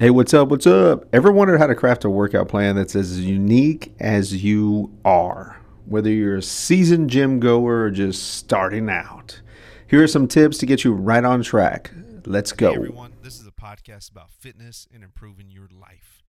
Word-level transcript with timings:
Hey, 0.00 0.08
what's 0.08 0.32
up? 0.32 0.48
What's 0.48 0.66
up? 0.66 1.04
Ever 1.12 1.30
wondered 1.30 1.58
how 1.58 1.66
to 1.66 1.74
craft 1.74 2.06
a 2.06 2.08
workout 2.08 2.48
plan 2.48 2.74
that's 2.74 2.96
as 2.96 3.22
unique 3.22 3.92
as 4.00 4.42
you 4.42 4.90
are? 5.04 5.60
Whether 5.84 6.08
you're 6.08 6.38
a 6.38 6.42
seasoned 6.42 7.10
gym 7.10 7.38
goer 7.38 7.82
or 7.82 7.90
just 7.90 8.32
starting 8.32 8.88
out, 8.88 9.42
here 9.88 10.02
are 10.02 10.06
some 10.06 10.26
tips 10.26 10.56
to 10.56 10.64
get 10.64 10.84
you 10.84 10.94
right 10.94 11.22
on 11.22 11.42
track. 11.42 11.90
Let's 12.24 12.52
go. 12.52 12.70
Hey 12.70 12.76
everyone, 12.76 13.12
this 13.22 13.38
is 13.38 13.46
a 13.46 13.50
podcast 13.50 14.10
about 14.10 14.30
fitness 14.30 14.88
and 14.90 15.04
improving 15.04 15.50
your 15.50 15.68
life. 15.70 16.22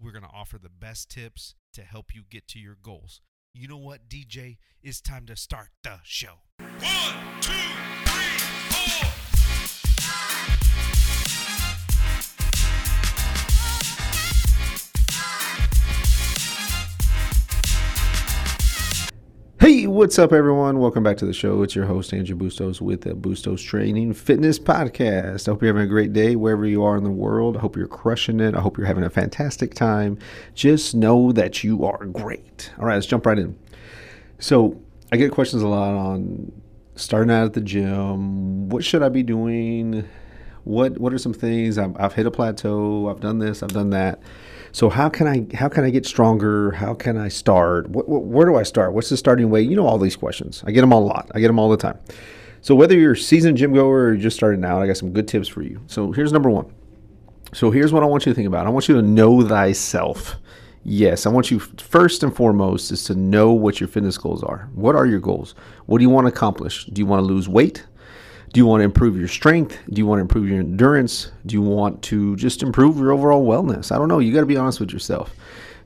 We're 0.00 0.12
going 0.12 0.22
to 0.22 0.30
offer 0.32 0.56
the 0.56 0.68
best 0.68 1.10
tips 1.10 1.56
to 1.72 1.82
help 1.82 2.14
you 2.14 2.22
get 2.30 2.46
to 2.46 2.60
your 2.60 2.76
goals. 2.80 3.20
You 3.52 3.66
know 3.66 3.78
what, 3.78 4.08
DJ? 4.08 4.58
It's 4.80 5.00
time 5.00 5.26
to 5.26 5.34
start 5.34 5.70
the 5.82 5.98
show. 6.04 6.34
One, 6.60 7.40
two, 7.40 7.50
Hey, 19.60 19.88
what's 19.88 20.20
up, 20.20 20.32
everyone? 20.32 20.78
Welcome 20.78 21.02
back 21.02 21.16
to 21.16 21.26
the 21.26 21.32
show. 21.32 21.64
It's 21.64 21.74
your 21.74 21.86
host, 21.86 22.14
Andrew 22.14 22.36
Bustos, 22.36 22.80
with 22.80 23.00
the 23.00 23.16
Bustos 23.16 23.60
Training 23.60 24.12
Fitness 24.12 24.56
Podcast. 24.56 25.48
I 25.48 25.50
hope 25.50 25.62
you're 25.62 25.74
having 25.74 25.82
a 25.82 25.88
great 25.88 26.12
day 26.12 26.36
wherever 26.36 26.64
you 26.64 26.84
are 26.84 26.96
in 26.96 27.02
the 27.02 27.10
world. 27.10 27.56
I 27.56 27.60
hope 27.60 27.76
you're 27.76 27.88
crushing 27.88 28.38
it. 28.38 28.54
I 28.54 28.60
hope 28.60 28.78
you're 28.78 28.86
having 28.86 29.02
a 29.02 29.10
fantastic 29.10 29.74
time. 29.74 30.16
Just 30.54 30.94
know 30.94 31.32
that 31.32 31.64
you 31.64 31.84
are 31.84 32.06
great. 32.06 32.72
All 32.78 32.84
right, 32.84 32.94
let's 32.94 33.06
jump 33.06 33.26
right 33.26 33.36
in. 33.36 33.58
So, 34.38 34.80
I 35.10 35.16
get 35.16 35.32
questions 35.32 35.62
a 35.62 35.66
lot 35.66 35.92
on 35.92 36.52
starting 36.94 37.32
out 37.32 37.46
at 37.46 37.54
the 37.54 37.60
gym. 37.60 38.68
What 38.68 38.84
should 38.84 39.02
I 39.02 39.08
be 39.08 39.24
doing? 39.24 40.08
What 40.62 40.98
What 40.98 41.12
are 41.12 41.18
some 41.18 41.34
things? 41.34 41.78
I've, 41.78 41.96
I've 41.98 42.12
hit 42.12 42.26
a 42.26 42.30
plateau. 42.30 43.08
I've 43.08 43.20
done 43.20 43.40
this. 43.40 43.64
I've 43.64 43.72
done 43.72 43.90
that. 43.90 44.22
So 44.72 44.88
how 44.88 45.08
can 45.08 45.26
I 45.26 45.56
how 45.56 45.68
can 45.68 45.84
I 45.84 45.90
get 45.90 46.06
stronger? 46.06 46.72
How 46.72 46.94
can 46.94 47.16
I 47.16 47.28
start? 47.28 47.88
What, 47.88 48.08
what, 48.08 48.22
where 48.24 48.46
do 48.46 48.56
I 48.56 48.62
start? 48.62 48.92
What's 48.92 49.08
the 49.08 49.16
starting 49.16 49.50
weight? 49.50 49.68
You 49.68 49.76
know 49.76 49.86
all 49.86 49.98
these 49.98 50.16
questions. 50.16 50.62
I 50.66 50.72
get 50.72 50.82
them 50.82 50.92
a 50.92 51.00
lot. 51.00 51.30
I 51.34 51.40
get 51.40 51.48
them 51.48 51.58
all 51.58 51.68
the 51.68 51.76
time. 51.76 51.98
So 52.60 52.74
whether 52.74 52.96
you're 52.96 53.12
a 53.12 53.16
seasoned 53.16 53.56
gym 53.56 53.72
goer 53.72 54.06
or 54.06 54.08
you're 54.12 54.22
just 54.22 54.36
starting 54.36 54.64
out, 54.64 54.82
I 54.82 54.86
got 54.86 54.96
some 54.96 55.12
good 55.12 55.28
tips 55.28 55.48
for 55.48 55.62
you. 55.62 55.80
So 55.86 56.12
here's 56.12 56.32
number 56.32 56.50
one. 56.50 56.72
So 57.54 57.70
here's 57.70 57.92
what 57.92 58.02
I 58.02 58.06
want 58.06 58.26
you 58.26 58.32
to 58.32 58.34
think 58.34 58.48
about. 58.48 58.66
I 58.66 58.70
want 58.70 58.88
you 58.88 58.96
to 58.96 59.02
know 59.02 59.46
thyself. 59.46 60.36
Yes, 60.84 61.26
I 61.26 61.30
want 61.30 61.50
you 61.50 61.58
first 61.58 62.22
and 62.22 62.34
foremost 62.34 62.90
is 62.92 63.04
to 63.04 63.14
know 63.14 63.52
what 63.52 63.80
your 63.80 63.88
fitness 63.88 64.16
goals 64.18 64.42
are. 64.42 64.68
What 64.74 64.96
are 64.96 65.06
your 65.06 65.20
goals? 65.20 65.54
What 65.86 65.98
do 65.98 66.02
you 66.02 66.10
want 66.10 66.26
to 66.26 66.32
accomplish? 66.32 66.86
Do 66.86 67.00
you 67.00 67.06
want 67.06 67.20
to 67.20 67.26
lose 67.26 67.48
weight? 67.48 67.86
Do 68.52 68.60
you 68.60 68.66
want 68.66 68.80
to 68.80 68.84
improve 68.84 69.18
your 69.18 69.28
strength? 69.28 69.78
Do 69.90 70.00
you 70.00 70.06
want 70.06 70.18
to 70.18 70.22
improve 70.22 70.48
your 70.48 70.58
endurance? 70.58 71.30
Do 71.44 71.54
you 71.54 71.62
want 71.62 72.02
to 72.04 72.34
just 72.36 72.62
improve 72.62 72.96
your 72.96 73.12
overall 73.12 73.46
wellness? 73.46 73.92
I 73.92 73.98
don't 73.98 74.08
know. 74.08 74.20
You 74.20 74.32
got 74.32 74.40
to 74.40 74.46
be 74.46 74.56
honest 74.56 74.80
with 74.80 74.90
yourself 74.90 75.34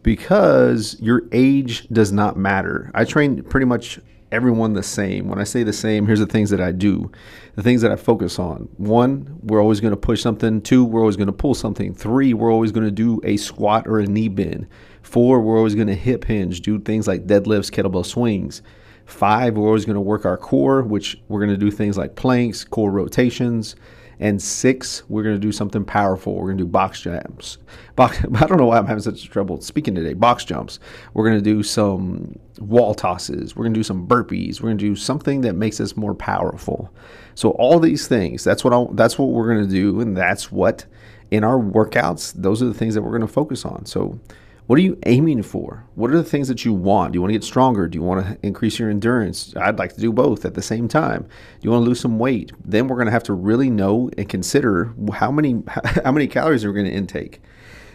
because 0.02 0.96
your 1.00 1.22
age 1.32 1.88
does 1.88 2.12
not 2.12 2.36
matter. 2.36 2.90
I 2.94 3.04
train 3.04 3.42
pretty 3.42 3.66
much 3.66 3.98
everyone 4.30 4.72
the 4.72 4.82
same. 4.82 5.28
When 5.28 5.38
I 5.38 5.44
say 5.44 5.62
the 5.62 5.72
same, 5.72 6.06
here's 6.06 6.20
the 6.20 6.26
things 6.26 6.50
that 6.50 6.60
I 6.60 6.72
do, 6.72 7.10
the 7.56 7.62
things 7.62 7.82
that 7.82 7.92
I 7.92 7.96
focus 7.96 8.38
on. 8.38 8.68
One, 8.78 9.40
we're 9.42 9.60
always 9.60 9.80
going 9.80 9.92
to 9.92 9.96
push 9.96 10.22
something. 10.22 10.62
Two, 10.62 10.84
we're 10.84 11.00
always 11.00 11.16
going 11.16 11.26
to 11.26 11.32
pull 11.32 11.54
something. 11.54 11.94
Three, 11.94 12.32
we're 12.32 12.52
always 12.52 12.72
going 12.72 12.86
to 12.86 12.92
do 12.92 13.20
a 13.24 13.36
squat 13.36 13.86
or 13.86 13.98
a 13.98 14.06
knee 14.06 14.28
bend. 14.28 14.68
Four, 15.02 15.40
we're 15.40 15.58
always 15.58 15.74
going 15.74 15.88
to 15.88 15.94
hip 15.94 16.24
hinge, 16.24 16.60
do 16.62 16.78
things 16.78 17.06
like 17.06 17.26
deadlifts, 17.26 17.70
kettlebell 17.70 18.06
swings. 18.06 18.62
Five, 19.06 19.56
we're 19.56 19.66
always 19.66 19.84
going 19.84 19.94
to 19.94 20.00
work 20.00 20.24
our 20.24 20.36
core, 20.36 20.82
which 20.82 21.20
we're 21.28 21.40
going 21.40 21.50
to 21.50 21.56
do 21.56 21.70
things 21.70 21.98
like 21.98 22.14
planks, 22.16 22.64
core 22.64 22.90
rotations. 22.90 23.76
And 24.20 24.40
six, 24.40 25.02
we're 25.08 25.24
going 25.24 25.34
to 25.34 25.40
do 25.40 25.50
something 25.50 25.84
powerful. 25.84 26.34
We're 26.36 26.46
going 26.46 26.58
to 26.58 26.64
do 26.64 26.70
box 26.70 27.00
jumps. 27.00 27.58
Box, 27.96 28.18
I 28.34 28.46
don't 28.46 28.58
know 28.58 28.66
why 28.66 28.78
I'm 28.78 28.86
having 28.86 29.02
such 29.02 29.28
trouble 29.28 29.60
speaking 29.60 29.96
today. 29.96 30.14
Box 30.14 30.44
jumps. 30.44 30.78
We're 31.12 31.24
going 31.24 31.38
to 31.38 31.44
do 31.44 31.64
some 31.64 32.38
wall 32.60 32.94
tosses. 32.94 33.56
We're 33.56 33.64
going 33.64 33.74
to 33.74 33.78
do 33.80 33.84
some 33.84 34.06
burpees. 34.06 34.60
We're 34.60 34.68
going 34.68 34.78
to 34.78 34.88
do 34.88 34.94
something 34.94 35.40
that 35.40 35.54
makes 35.54 35.80
us 35.80 35.96
more 35.96 36.14
powerful. 36.14 36.94
So 37.34 37.50
all 37.50 37.80
these 37.80 38.06
things, 38.06 38.44
that's 38.44 38.62
what 38.62 38.72
I, 38.72 38.86
that's 38.92 39.18
what 39.18 39.30
we're 39.30 39.52
going 39.52 39.66
to 39.66 39.74
do, 39.74 40.00
and 40.00 40.16
that's 40.16 40.52
what 40.52 40.86
in 41.32 41.42
our 41.42 41.58
workouts. 41.58 42.32
Those 42.34 42.62
are 42.62 42.66
the 42.66 42.74
things 42.74 42.94
that 42.94 43.02
we're 43.02 43.10
going 43.10 43.22
to 43.22 43.26
focus 43.26 43.64
on. 43.64 43.86
So 43.86 44.20
what 44.66 44.78
are 44.78 44.82
you 44.82 44.98
aiming 45.06 45.42
for? 45.42 45.84
What 45.96 46.10
are 46.10 46.16
the 46.16 46.24
things 46.24 46.48
that 46.48 46.64
you 46.64 46.72
want? 46.72 47.12
Do 47.12 47.16
you 47.16 47.20
want 47.20 47.30
to 47.30 47.38
get 47.38 47.44
stronger? 47.44 47.88
Do 47.88 47.98
you 47.98 48.02
want 48.02 48.24
to 48.24 48.46
increase 48.46 48.78
your 48.78 48.90
endurance? 48.90 49.54
I'd 49.56 49.78
like 49.78 49.94
to 49.94 50.00
do 50.00 50.12
both 50.12 50.44
at 50.44 50.54
the 50.54 50.62
same 50.62 50.86
time. 50.86 51.22
Do 51.22 51.28
you 51.62 51.70
want 51.70 51.84
to 51.84 51.88
lose 51.88 52.00
some 52.00 52.18
weight? 52.18 52.52
Then 52.64 52.86
we're 52.86 52.96
going 52.96 53.06
to 53.06 53.12
have 53.12 53.24
to 53.24 53.34
really 53.34 53.70
know 53.70 54.08
and 54.16 54.28
consider 54.28 54.94
how 55.12 55.32
many 55.32 55.62
how 56.04 56.12
many 56.12 56.28
calories 56.28 56.64
we're 56.64 56.72
we 56.72 56.80
going 56.80 56.92
to 56.92 56.96
intake. 56.96 57.40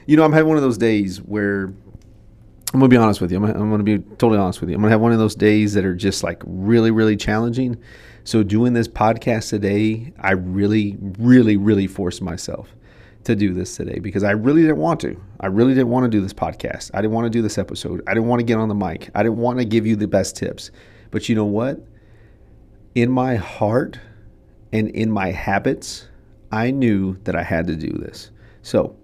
You 0.06 0.18
know, 0.18 0.24
I'm 0.24 0.34
having 0.34 0.50
one 0.50 0.58
of 0.58 0.64
those 0.64 0.78
days 0.78 1.20
where 1.20 1.74
I'm 2.74 2.82
gonna 2.82 2.90
be 2.90 2.98
honest 2.98 3.22
with 3.22 3.32
you. 3.32 3.38
I'm, 3.38 3.46
I'm 3.46 3.70
gonna 3.70 3.84
be 3.84 4.00
totally 4.00 4.38
honest 4.38 4.60
with 4.60 4.70
you. 4.70 4.76
I'm 4.76 4.82
gonna 4.82 4.92
have 4.92 5.02
one 5.02 5.14
of 5.14 5.20
those 5.20 5.36
days 5.36 5.74
that 5.74 5.86
are 5.86 5.96
just 5.96 6.22
like 6.22 6.42
really, 6.46 6.92
really 6.92 7.16
challenging. 7.16 7.82
So 8.26 8.44
doing 8.44 8.74
this 8.74 8.90
podcast 8.90 9.50
today, 9.50 10.12
I 10.20 10.32
really, 10.32 10.98
really, 11.00 11.56
really 11.56 11.88
forced 11.88 12.22
myself 12.22 12.76
to 13.28 13.36
do 13.36 13.54
this 13.54 13.76
today 13.76 14.00
because 14.00 14.24
I 14.24 14.32
really 14.32 14.62
didn't 14.62 14.78
want 14.78 15.00
to. 15.02 15.22
I 15.40 15.48
really 15.48 15.74
didn't 15.74 15.90
want 15.90 16.06
to 16.06 16.10
do 16.10 16.22
this 16.22 16.34
podcast. 16.34 16.92
I 16.94 17.02
didn't 17.02 17.14
want 17.14 17.26
to 17.26 17.30
do 17.30 17.42
this 17.42 17.58
episode. 17.58 18.02
I 18.08 18.14
didn't 18.14 18.28
want 18.28 18.40
to 18.40 18.46
get 18.46 18.58
on 18.58 18.68
the 18.68 18.76
mic. 18.76 19.10
I 19.16 19.24
didn't 19.24 19.38
want 19.38 19.60
to 19.60 19.66
give 19.66 19.86
you 19.86 19.96
the 19.96 20.08
best 20.08 20.36
tips. 20.36 20.72
But 21.12 21.30
you 21.30 21.36
know 21.36 21.46
what? 21.46 21.80
In 22.96 23.12
my 23.12 23.36
heart 23.36 24.00
and 24.74 24.90
in 24.90 25.12
my 25.12 25.32
habits, 25.32 26.08
I 26.52 26.72
knew 26.72 27.18
that 27.24 27.36
I 27.36 27.44
had 27.44 27.68
to 27.68 27.76
do 27.76 27.92
this. 27.92 28.32
So, 28.62 28.96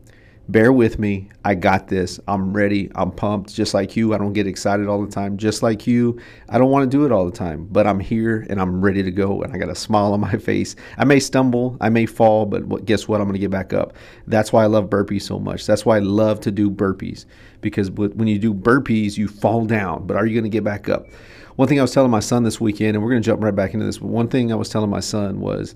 bear 0.50 0.74
with 0.74 1.00
me. 1.00 1.30
I 1.46 1.56
got 1.56 1.88
this. 1.88 2.20
I'm 2.28 2.54
ready. 2.54 2.92
I'm 2.96 3.12
pumped. 3.12 3.54
Just 3.54 3.74
like 3.74 3.96
you, 3.96 4.14
I 4.14 4.18
don't 4.18 4.34
get 4.34 4.48
excited 4.48 4.88
all 4.88 5.04
the 5.04 5.12
time. 5.12 5.38
Just 5.38 5.64
like 5.64 5.88
you, 5.88 6.20
I 6.50 6.58
don't 6.58 6.70
want 6.70 6.90
to 6.90 6.98
do 6.98 7.06
it 7.06 7.12
all 7.12 7.26
the 7.26 7.36
time, 7.36 7.68
but 7.72 7.88
I'm 7.88 8.00
here 8.00 8.46
and 8.50 8.60
I'm 8.60 8.82
ready 8.82 9.04
to 9.04 9.12
go. 9.12 9.42
And 9.42 9.54
I 9.54 9.58
got 9.58 9.70
a 9.70 9.76
smile 9.76 10.14
on 10.14 10.20
my 10.20 10.38
face. 10.38 10.76
I 10.98 11.06
may 11.06 11.20
stumble, 11.20 11.78
I 11.82 11.90
may 11.90 12.06
fall, 12.06 12.46
but 12.46 12.86
guess 12.86 13.08
what? 13.08 13.22
I'm 13.22 13.28
going 13.28 13.34
to 13.34 13.40
get 13.40 13.52
back 13.52 13.74
up. 13.74 13.94
That's 14.28 14.52
why 14.52 14.64
I 14.64 14.68
love 14.68 14.90
burpees 14.90 15.24
so 15.24 15.40
much. 15.40 15.66
That's 15.66 15.86
why 15.86 15.98
I 15.98 16.00
love 16.00 16.40
to 16.42 16.52
do 16.52 16.70
burpees 16.70 17.26
because 17.64 17.90
when 17.90 18.28
you 18.28 18.38
do 18.38 18.54
burpees, 18.54 19.18
you 19.18 19.28
fall 19.28 19.66
down, 19.66 20.06
but 20.06 20.18
are 20.18 20.26
you 20.26 20.34
going 20.34 20.44
to 20.44 20.50
get 20.50 20.64
back 20.64 20.90
up? 20.90 21.08
One 21.56 21.68
thing 21.68 21.80
I 21.80 21.84
was 21.84 21.94
telling 21.94 22.12
my 22.12 22.20
son 22.20 22.44
this 22.44 22.60
weekend, 22.60 22.96
and 22.96 23.04
we're 23.04 23.12
going 23.12 23.22
to 23.22 23.26
jump 23.26 23.44
right 23.44 23.56
back 23.56 23.74
into 23.74 23.86
this, 23.86 24.00
but 24.00 24.08
one 24.08 24.28
thing 24.28 24.52
I 24.52 24.56
was 24.56 24.70
telling 24.70 24.90
my 24.90 25.00
son 25.00 25.40
was, 25.40 25.76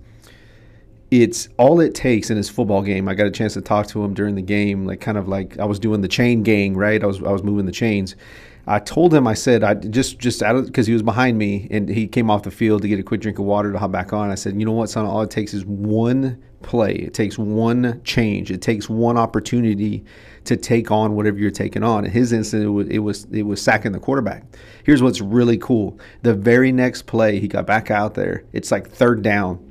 it's 1.09 1.47
all 1.57 1.79
it 1.79 1.95
takes 1.95 2.29
in 2.29 2.37
his 2.37 2.49
football 2.49 2.81
game. 2.81 3.07
I 3.07 3.13
got 3.13 3.27
a 3.27 3.31
chance 3.31 3.53
to 3.53 3.61
talk 3.61 3.87
to 3.87 4.03
him 4.03 4.13
during 4.13 4.35
the 4.35 4.41
game, 4.41 4.85
like 4.85 4.99
kind 4.99 5.17
of 5.17 5.27
like 5.27 5.57
I 5.57 5.65
was 5.65 5.79
doing 5.79 6.01
the 6.01 6.07
chain 6.07 6.43
gang, 6.43 6.75
right? 6.75 7.01
I 7.01 7.07
was 7.07 7.21
I 7.23 7.31
was 7.31 7.43
moving 7.43 7.65
the 7.65 7.71
chains. 7.71 8.15
I 8.69 8.79
told 8.79 9.13
him 9.13 9.25
I 9.25 9.33
said 9.33 9.63
I 9.63 9.75
just 9.75 10.19
just 10.19 10.43
out 10.43 10.65
because 10.65 10.87
he 10.87 10.93
was 10.93 11.03
behind 11.03 11.37
me 11.37 11.69
and 11.71 11.87
he 11.87 12.07
came 12.07 12.29
off 12.29 12.43
the 12.43 12.51
field 12.51 12.81
to 12.81 12.89
get 12.89 12.99
a 12.99 13.03
quick 13.03 13.21
drink 13.21 13.39
of 13.39 13.45
water 13.45 13.71
to 13.71 13.79
hop 13.79 13.91
back 13.91 14.11
on. 14.11 14.29
I 14.29 14.35
said, 14.35 14.59
you 14.59 14.65
know 14.65 14.73
what, 14.73 14.89
son? 14.89 15.05
All 15.05 15.21
it 15.21 15.31
takes 15.31 15.53
is 15.53 15.65
one 15.65 16.43
play. 16.61 16.93
It 16.93 17.13
takes 17.13 17.37
one 17.37 18.01
change. 18.03 18.51
It 18.51 18.61
takes 18.61 18.89
one 18.89 19.17
opportunity 19.17 20.03
to 20.43 20.57
take 20.57 20.91
on 20.91 21.15
whatever 21.15 21.37
you're 21.37 21.51
taking 21.51 21.83
on. 21.83 22.03
In 22.03 22.11
his 22.11 22.33
instance, 22.33 22.65
it 22.65 22.67
was 22.67 22.87
it 22.89 22.99
was 22.99 23.25
it 23.31 23.43
was 23.43 23.61
sacking 23.61 23.93
the 23.93 23.99
quarterback. 23.99 24.43
Here's 24.83 25.01
what's 25.01 25.21
really 25.21 25.57
cool: 25.57 25.97
the 26.23 26.33
very 26.33 26.73
next 26.73 27.03
play, 27.03 27.39
he 27.39 27.47
got 27.47 27.65
back 27.65 27.89
out 27.89 28.15
there. 28.15 28.43
It's 28.51 28.71
like 28.71 28.89
third 28.89 29.21
down 29.21 29.66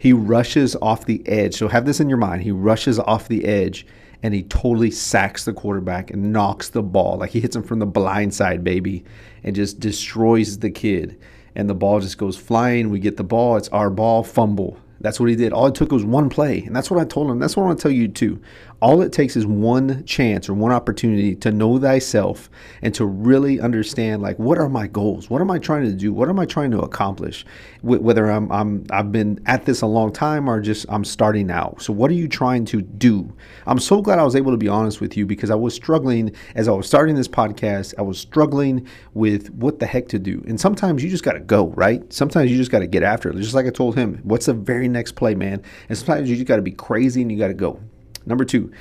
he 0.00 0.14
rushes 0.14 0.74
off 0.76 1.04
the 1.04 1.22
edge. 1.28 1.54
So 1.54 1.68
have 1.68 1.84
this 1.84 2.00
in 2.00 2.08
your 2.08 2.16
mind. 2.16 2.42
He 2.42 2.50
rushes 2.50 2.98
off 2.98 3.28
the 3.28 3.44
edge 3.44 3.86
and 4.22 4.32
he 4.32 4.44
totally 4.44 4.90
sacks 4.90 5.44
the 5.44 5.52
quarterback 5.52 6.10
and 6.10 6.32
knocks 6.32 6.70
the 6.70 6.82
ball. 6.82 7.18
Like 7.18 7.32
he 7.32 7.40
hits 7.40 7.54
him 7.54 7.62
from 7.62 7.80
the 7.80 7.86
blind 7.86 8.32
side, 8.32 8.64
baby, 8.64 9.04
and 9.44 9.54
just 9.54 9.78
destroys 9.78 10.60
the 10.60 10.70
kid. 10.70 11.20
And 11.54 11.68
the 11.68 11.74
ball 11.74 12.00
just 12.00 12.16
goes 12.16 12.38
flying. 12.38 12.88
We 12.88 12.98
get 12.98 13.18
the 13.18 13.24
ball. 13.24 13.58
It's 13.58 13.68
our 13.68 13.90
ball, 13.90 14.22
fumble. 14.22 14.78
That's 15.02 15.20
what 15.20 15.28
he 15.28 15.36
did. 15.36 15.52
All 15.52 15.66
it 15.66 15.74
took 15.74 15.92
was 15.92 16.04
one 16.04 16.30
play. 16.30 16.62
And 16.62 16.74
that's 16.74 16.90
what 16.90 16.98
I 16.98 17.04
told 17.04 17.30
him. 17.30 17.38
That's 17.38 17.54
what 17.54 17.64
I 17.64 17.66
want 17.66 17.78
to 17.80 17.82
tell 17.82 17.92
you 17.92 18.08
too. 18.08 18.40
All 18.82 19.02
it 19.02 19.12
takes 19.12 19.36
is 19.36 19.46
one 19.46 20.04
chance 20.04 20.48
or 20.48 20.54
one 20.54 20.72
opportunity 20.72 21.36
to 21.36 21.52
know 21.52 21.78
thyself 21.78 22.48
and 22.80 22.94
to 22.94 23.04
really 23.04 23.60
understand 23.60 24.22
like 24.22 24.38
what 24.38 24.56
are 24.56 24.70
my 24.70 24.86
goals? 24.86 25.28
What 25.28 25.42
am 25.42 25.50
I 25.50 25.58
trying 25.58 25.84
to 25.84 25.92
do? 25.92 26.14
What 26.14 26.30
am 26.30 26.38
I 26.38 26.46
trying 26.46 26.70
to 26.70 26.80
accomplish? 26.80 27.44
Whether 27.82 28.30
I'm 28.30 28.50
I'm 28.50 28.86
I've 28.90 29.12
been 29.12 29.38
at 29.44 29.66
this 29.66 29.82
a 29.82 29.86
long 29.86 30.12
time 30.12 30.48
or 30.48 30.60
just 30.60 30.86
I'm 30.88 31.04
starting 31.04 31.50
out. 31.50 31.82
So 31.82 31.92
what 31.92 32.10
are 32.10 32.14
you 32.14 32.26
trying 32.26 32.64
to 32.66 32.80
do? 32.80 33.30
I'm 33.66 33.78
so 33.78 34.00
glad 34.00 34.18
I 34.18 34.24
was 34.24 34.34
able 34.34 34.52
to 34.52 34.56
be 34.56 34.68
honest 34.68 35.00
with 35.00 35.14
you 35.14 35.26
because 35.26 35.50
I 35.50 35.56
was 35.56 35.74
struggling 35.74 36.34
as 36.54 36.66
I 36.66 36.72
was 36.72 36.86
starting 36.86 37.16
this 37.16 37.28
podcast. 37.28 37.92
I 37.98 38.02
was 38.02 38.18
struggling 38.18 38.86
with 39.12 39.50
what 39.50 39.78
the 39.78 39.86
heck 39.86 40.08
to 40.08 40.18
do. 40.18 40.42
And 40.48 40.58
sometimes 40.58 41.04
you 41.04 41.10
just 41.10 41.24
got 41.24 41.32
to 41.32 41.40
go, 41.40 41.68
right? 41.68 42.10
Sometimes 42.10 42.50
you 42.50 42.56
just 42.56 42.70
got 42.70 42.78
to 42.78 42.86
get 42.86 43.02
after 43.02 43.28
it. 43.28 43.36
Just 43.36 43.54
like 43.54 43.66
I 43.66 43.70
told 43.70 43.96
him, 43.96 44.20
what's 44.22 44.46
the 44.46 44.54
very 44.54 44.88
next 44.88 45.12
play, 45.12 45.34
man? 45.34 45.62
And 45.90 45.98
sometimes 45.98 46.30
you 46.30 46.36
just 46.36 46.48
got 46.48 46.56
to 46.56 46.62
be 46.62 46.72
crazy 46.72 47.20
and 47.20 47.30
you 47.30 47.38
got 47.38 47.48
to 47.48 47.54
go. 47.54 47.78
Number 48.26 48.44
two, 48.44 48.72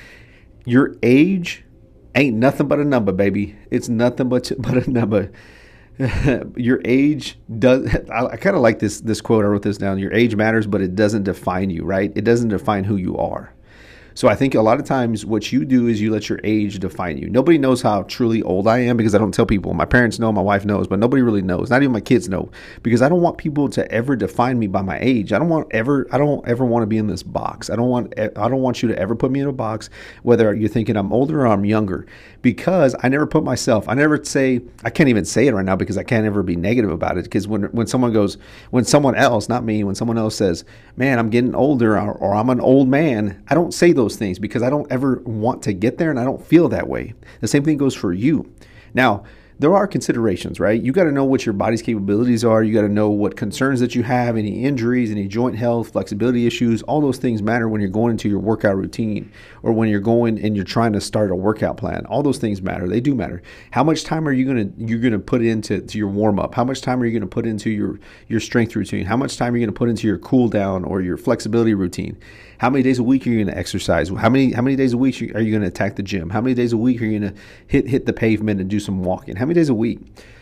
your 0.66 0.96
age 1.04 1.64
ain't 2.16 2.38
nothing 2.38 2.68
but 2.68 2.80
a 2.80 2.86
number, 2.86 3.12
baby. 3.12 3.58
It's 3.72 3.90
nothing 3.90 4.30
but 4.30 4.52
but 4.60 4.88
a 4.88 4.90
number. 4.90 5.32
your 6.56 6.82
age 6.86 7.38
does. 7.58 7.94
I, 8.12 8.26
I 8.26 8.38
kind 8.38 8.56
of 8.56 8.62
like 8.62 8.80
this 8.80 9.02
this 9.02 9.22
quote. 9.22 9.44
I 9.44 9.48
wrote 9.48 9.64
this 9.64 9.78
down. 9.78 10.00
Your 10.00 10.14
age 10.14 10.36
matters, 10.36 10.68
but 10.68 10.82
it 10.82 10.96
doesn't 10.96 11.24
define 11.24 11.70
you, 11.70 11.84
right? 11.84 12.12
It 12.16 12.24
doesn't 12.24 12.50
define 12.50 12.86
who 12.86 12.96
you 12.96 13.18
are. 13.18 13.54
So 14.20 14.28
I 14.28 14.36
think 14.36 14.54
a 14.54 14.62
lot 14.62 14.82
of 14.82 14.86
times 14.86 15.26
what 15.26 15.54
you 15.54 15.64
do 15.64 15.88
is 15.88 16.02
you 16.02 16.12
let 16.12 16.28
your 16.28 16.42
age 16.44 16.78
define 16.80 17.18
you. 17.18 17.30
Nobody 17.30 17.58
knows 17.58 17.82
how 17.82 18.04
truly 18.04 18.42
old 18.44 18.68
I 18.68 18.80
am 18.80 18.98
because 18.98 19.16
I 19.16 19.18
don't 19.18 19.34
tell 19.34 19.46
people. 19.46 19.74
My 19.74 19.86
parents 19.86 20.20
know, 20.20 20.30
my 20.30 20.42
wife 20.42 20.66
knows, 20.66 20.90
but 20.90 21.00
nobody 21.00 21.22
really 21.22 21.42
knows. 21.42 21.70
Not 21.70 21.84
even 21.84 21.94
my 21.94 22.02
kids 22.02 22.28
know 22.28 22.52
because 22.84 23.02
I 23.02 23.08
don't 23.08 23.22
want 23.22 23.38
people 23.38 23.70
to 23.70 23.90
ever 23.90 24.18
define 24.18 24.60
me 24.60 24.68
by 24.68 24.82
my 24.82 25.00
age. 25.00 25.32
I 25.32 25.40
don't 25.40 25.48
want 25.48 25.68
ever 25.72 26.06
I 26.12 26.18
don't 26.18 26.46
ever 26.46 26.66
want 26.66 26.84
to 26.84 26.88
be 26.88 26.98
in 26.98 27.08
this 27.08 27.24
box. 27.24 27.70
I 27.70 27.78
don't 27.78 27.88
want 27.88 28.14
I 28.20 28.50
don't 28.50 28.60
want 28.60 28.84
you 28.84 28.90
to 28.90 29.00
ever 29.00 29.16
put 29.16 29.32
me 29.32 29.40
in 29.40 29.48
a 29.48 29.54
box 29.54 29.90
whether 30.24 30.54
you're 30.54 30.68
thinking 30.68 30.98
I'm 30.98 31.14
older 31.14 31.44
or 31.44 31.48
I'm 31.48 31.64
younger 31.64 32.06
because 32.42 32.98
I 33.02 33.08
never 33.08 33.26
put 33.26 33.46
myself. 33.46 33.88
I 33.88 33.94
never 33.94 34.22
say 34.22 34.60
I 34.84 34.90
can't 34.90 35.08
even 35.08 35.24
say 35.24 35.48
it 35.48 35.54
right 35.54 35.64
now 35.64 35.78
because 35.78 35.98
I 35.98 36.04
can't 36.04 36.26
ever 36.26 36.44
be 36.44 36.58
negative 36.58 36.92
about 36.92 37.18
it 37.18 37.24
because 37.24 37.48
when 37.48 37.64
when 37.72 37.88
someone 37.88 38.12
goes 38.12 38.38
when 38.72 38.84
someone 38.84 39.16
else, 39.16 39.48
not 39.48 39.64
me, 39.64 39.86
when 39.86 39.96
someone 39.96 40.18
else 40.18 40.36
says, 40.36 40.66
"Man, 40.98 41.20
I'm 41.20 41.30
getting 41.30 41.56
older," 41.56 41.98
or, 41.98 42.12
or 42.12 42.36
I'm 42.36 42.50
an 42.50 42.60
old 42.60 42.90
man, 42.90 43.42
I 43.48 43.56
don't 43.56 43.74
say 43.74 43.94
those 43.94 44.09
things 44.16 44.40
because 44.40 44.64
I 44.64 44.70
don't 44.70 44.92
ever 44.92 45.22
want 45.26 45.64
to 45.64 45.74
get 45.74 45.98
there 45.98 46.10
and 46.10 46.20
I 46.20 46.24
don't 46.24 46.46
feel 46.46 46.70
that 46.70 46.88
way. 46.88 47.14
The 47.42 47.48
same 47.48 47.64
thing 47.64 47.78
goes 47.78 47.96
for 47.96 48.14
you. 48.14 48.52
Now, 48.94 49.24
there 49.60 49.76
are 49.76 49.88
considerations, 49.88 50.58
right? 50.58 50.82
You 50.82 50.94
got 50.94 51.04
to 51.04 51.12
know 51.12 51.26
what 51.26 51.46
your 51.46 51.52
body's 51.52 51.82
capabilities 51.82 52.46
are. 52.46 52.64
You 52.64 52.74
got 52.74 52.82
to 52.82 52.90
know 52.90 53.10
what 53.10 53.36
concerns 53.36 53.82
that 53.82 53.94
you 53.94 54.04
have, 54.04 54.38
any 54.38 54.64
injuries, 54.64 55.12
any 55.12 55.28
joint 55.28 55.58
health, 55.58 55.92
flexibility 55.92 56.48
issues. 56.48 56.82
All 56.84 57.02
those 57.02 57.18
things 57.18 57.42
matter 57.42 57.68
when 57.68 57.82
you're 57.82 57.90
going 57.90 58.12
into 58.12 58.30
your 58.30 58.40
workout 58.40 58.78
routine 58.78 59.30
or 59.62 59.74
when 59.74 59.90
you're 59.90 60.00
going 60.00 60.40
and 60.40 60.56
you're 60.56 60.64
trying 60.64 60.94
to 60.94 61.02
start 61.02 61.30
a 61.30 61.36
workout 61.36 61.76
plan. 61.76 62.06
All 62.06 62.24
those 62.24 62.38
things 62.38 62.62
matter. 62.62 62.88
They 62.88 63.02
do 63.02 63.14
matter. 63.14 63.42
How 63.72 63.84
much 63.84 64.06
time 64.06 64.28
are 64.30 64.32
you 64.32 64.46
gonna 64.46 64.70
you're 64.78 65.00
gonna 65.00 65.20
put 65.20 65.42
into 65.42 65.82
to 65.82 65.98
your 65.98 66.08
warm 66.08 66.40
up? 66.40 66.56
How 66.56 66.64
much 66.64 66.82
time 66.82 67.02
are 67.02 67.06
you 67.06 67.12
gonna 67.12 67.28
put 67.28 67.46
into 67.46 67.70
your 67.70 68.00
your 68.30 68.40
strength 68.40 68.78
routine? 68.78 69.06
How 69.06 69.18
much 69.18 69.36
time 69.36 69.54
are 69.54 69.58
you 69.58 69.66
gonna 69.66 69.76
put 69.76 69.90
into 69.90 70.08
your 70.08 70.20
cool 70.20 70.48
down 70.48 70.86
or 70.86 71.02
your 71.02 71.18
flexibility 71.18 71.74
routine? 71.74 72.18
How 72.60 72.70
many 72.70 72.84
days 72.84 73.00
a 73.00 73.04
week 73.04 73.26
are 73.26 73.30
you 73.30 73.38
going 73.38 73.48
to 73.48 73.58
exercise? 73.58 74.10
How 74.10 74.28
many 74.28 74.52
how 74.52 74.62
many 74.62 74.76
days 74.76 74.92
a 74.92 74.98
week 74.98 75.22
are 75.34 75.40
you 75.40 75.50
going 75.50 75.62
to 75.62 75.70
attack 75.70 75.96
the 75.96 76.04
gym? 76.04 76.30
How 76.30 76.42
many 76.42 76.54
days 76.54 76.74
a 76.74 76.78
week 76.78 77.02
are 77.02 77.06
you 77.06 77.18
going 77.18 77.34
to 77.34 77.42
hit 77.68 77.88
hit 77.88 78.06
the 78.06 78.12
pavement 78.12 78.60
and 78.60 78.70
do 78.70 78.82
some 78.82 79.02
walking? 79.02 79.38
How 79.38 79.46
many 79.50 79.60
days 79.60 79.70
a 79.70 79.74
week? 79.74 80.00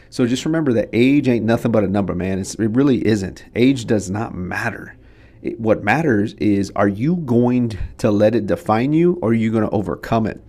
So 0.09 0.25
just 0.25 0.45
remember 0.45 0.73
that 0.73 0.89
age 0.93 1.27
ain't 1.27 1.45
nothing 1.45 1.71
but 1.71 1.83
a 1.83 1.87
number, 1.87 2.15
man. 2.15 2.39
It's, 2.39 2.55
it 2.55 2.71
really 2.71 3.05
isn't. 3.05 3.45
Age 3.55 3.85
does 3.85 4.09
not 4.09 4.35
matter. 4.35 4.95
It, 5.41 5.59
what 5.59 5.83
matters 5.83 6.33
is 6.35 6.71
are 6.75 6.87
you 6.87 7.17
going 7.17 7.77
to 7.97 8.11
let 8.11 8.35
it 8.35 8.45
define 8.45 8.93
you 8.93 9.19
or 9.21 9.29
are 9.29 9.33
you 9.33 9.51
going 9.51 9.63
to 9.63 9.69
overcome 9.71 10.27
it? 10.27 10.41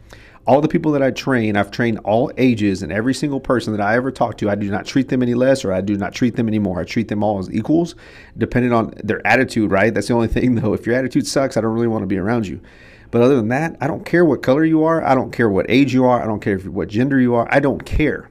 all 0.48 0.62
the 0.62 0.68
people 0.68 0.92
that 0.92 1.02
I 1.02 1.10
train, 1.10 1.58
I've 1.58 1.70
trained 1.70 1.98
all 2.04 2.32
ages, 2.38 2.82
and 2.82 2.90
every 2.90 3.12
single 3.12 3.38
person 3.38 3.76
that 3.76 3.82
I 3.82 3.96
ever 3.96 4.10
talk 4.10 4.38
to, 4.38 4.48
I 4.48 4.54
do 4.54 4.70
not 4.70 4.86
treat 4.86 5.08
them 5.08 5.22
any 5.22 5.34
less 5.34 5.62
or 5.62 5.74
I 5.74 5.82
do 5.82 5.94
not 5.94 6.14
treat 6.14 6.36
them 6.36 6.48
anymore. 6.48 6.80
I 6.80 6.84
treat 6.84 7.08
them 7.08 7.22
all 7.22 7.38
as 7.38 7.50
equals, 7.50 7.94
depending 8.38 8.72
on 8.72 8.94
their 9.04 9.24
attitude, 9.26 9.70
right? 9.70 9.92
That's 9.92 10.08
the 10.08 10.14
only 10.14 10.26
thing, 10.26 10.54
though. 10.60 10.72
If 10.72 10.86
your 10.86 10.94
attitude 10.94 11.26
sucks, 11.26 11.58
I 11.58 11.60
don't 11.60 11.74
really 11.74 11.86
want 11.86 12.02
to 12.02 12.06
be 12.06 12.16
around 12.16 12.46
you. 12.46 12.62
But 13.10 13.20
other 13.20 13.36
than 13.36 13.48
that, 13.48 13.76
I 13.82 13.86
don't 13.86 14.06
care 14.06 14.24
what 14.24 14.42
color 14.42 14.64
you 14.64 14.84
are. 14.84 15.04
I 15.04 15.14
don't 15.14 15.32
care 15.32 15.50
what 15.50 15.66
age 15.68 15.92
you 15.92 16.06
are. 16.06 16.22
I 16.22 16.26
don't 16.26 16.40
care 16.40 16.58
what 16.58 16.88
gender 16.88 17.20
you 17.20 17.34
are. 17.34 17.46
I 17.50 17.60
don't 17.60 17.84
care. 17.84 18.30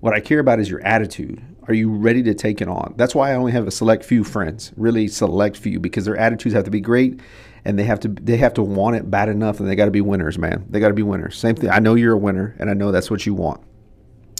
What 0.00 0.14
I 0.14 0.20
care 0.20 0.38
about 0.38 0.60
is 0.60 0.70
your 0.70 0.80
attitude. 0.86 1.42
Are 1.66 1.74
you 1.74 1.90
ready 1.90 2.22
to 2.22 2.34
take 2.34 2.60
it 2.60 2.68
on? 2.68 2.94
That's 2.96 3.14
why 3.14 3.32
I 3.32 3.34
only 3.34 3.52
have 3.52 3.66
a 3.66 3.70
select 3.70 4.04
few 4.04 4.24
friends, 4.24 4.72
really 4.76 5.08
select 5.08 5.56
few, 5.56 5.80
because 5.80 6.04
their 6.04 6.16
attitudes 6.16 6.54
have 6.54 6.64
to 6.64 6.70
be 6.70 6.80
great 6.80 7.20
and 7.64 7.78
they 7.78 7.84
have 7.84 8.00
to 8.00 8.08
they 8.08 8.36
have 8.36 8.54
to 8.54 8.62
want 8.62 8.96
it 8.96 9.10
bad 9.10 9.28
enough 9.28 9.60
and 9.60 9.68
they 9.68 9.74
got 9.74 9.86
to 9.86 9.90
be 9.90 10.00
winners 10.00 10.38
man 10.38 10.64
they 10.70 10.78
got 10.78 10.88
to 10.88 10.94
be 10.94 11.02
winners 11.02 11.36
same 11.36 11.56
thing 11.56 11.68
i 11.70 11.80
know 11.80 11.96
you're 11.96 12.14
a 12.14 12.18
winner 12.18 12.54
and 12.60 12.70
i 12.70 12.72
know 12.72 12.92
that's 12.92 13.10
what 13.10 13.26
you 13.26 13.34
want 13.34 13.60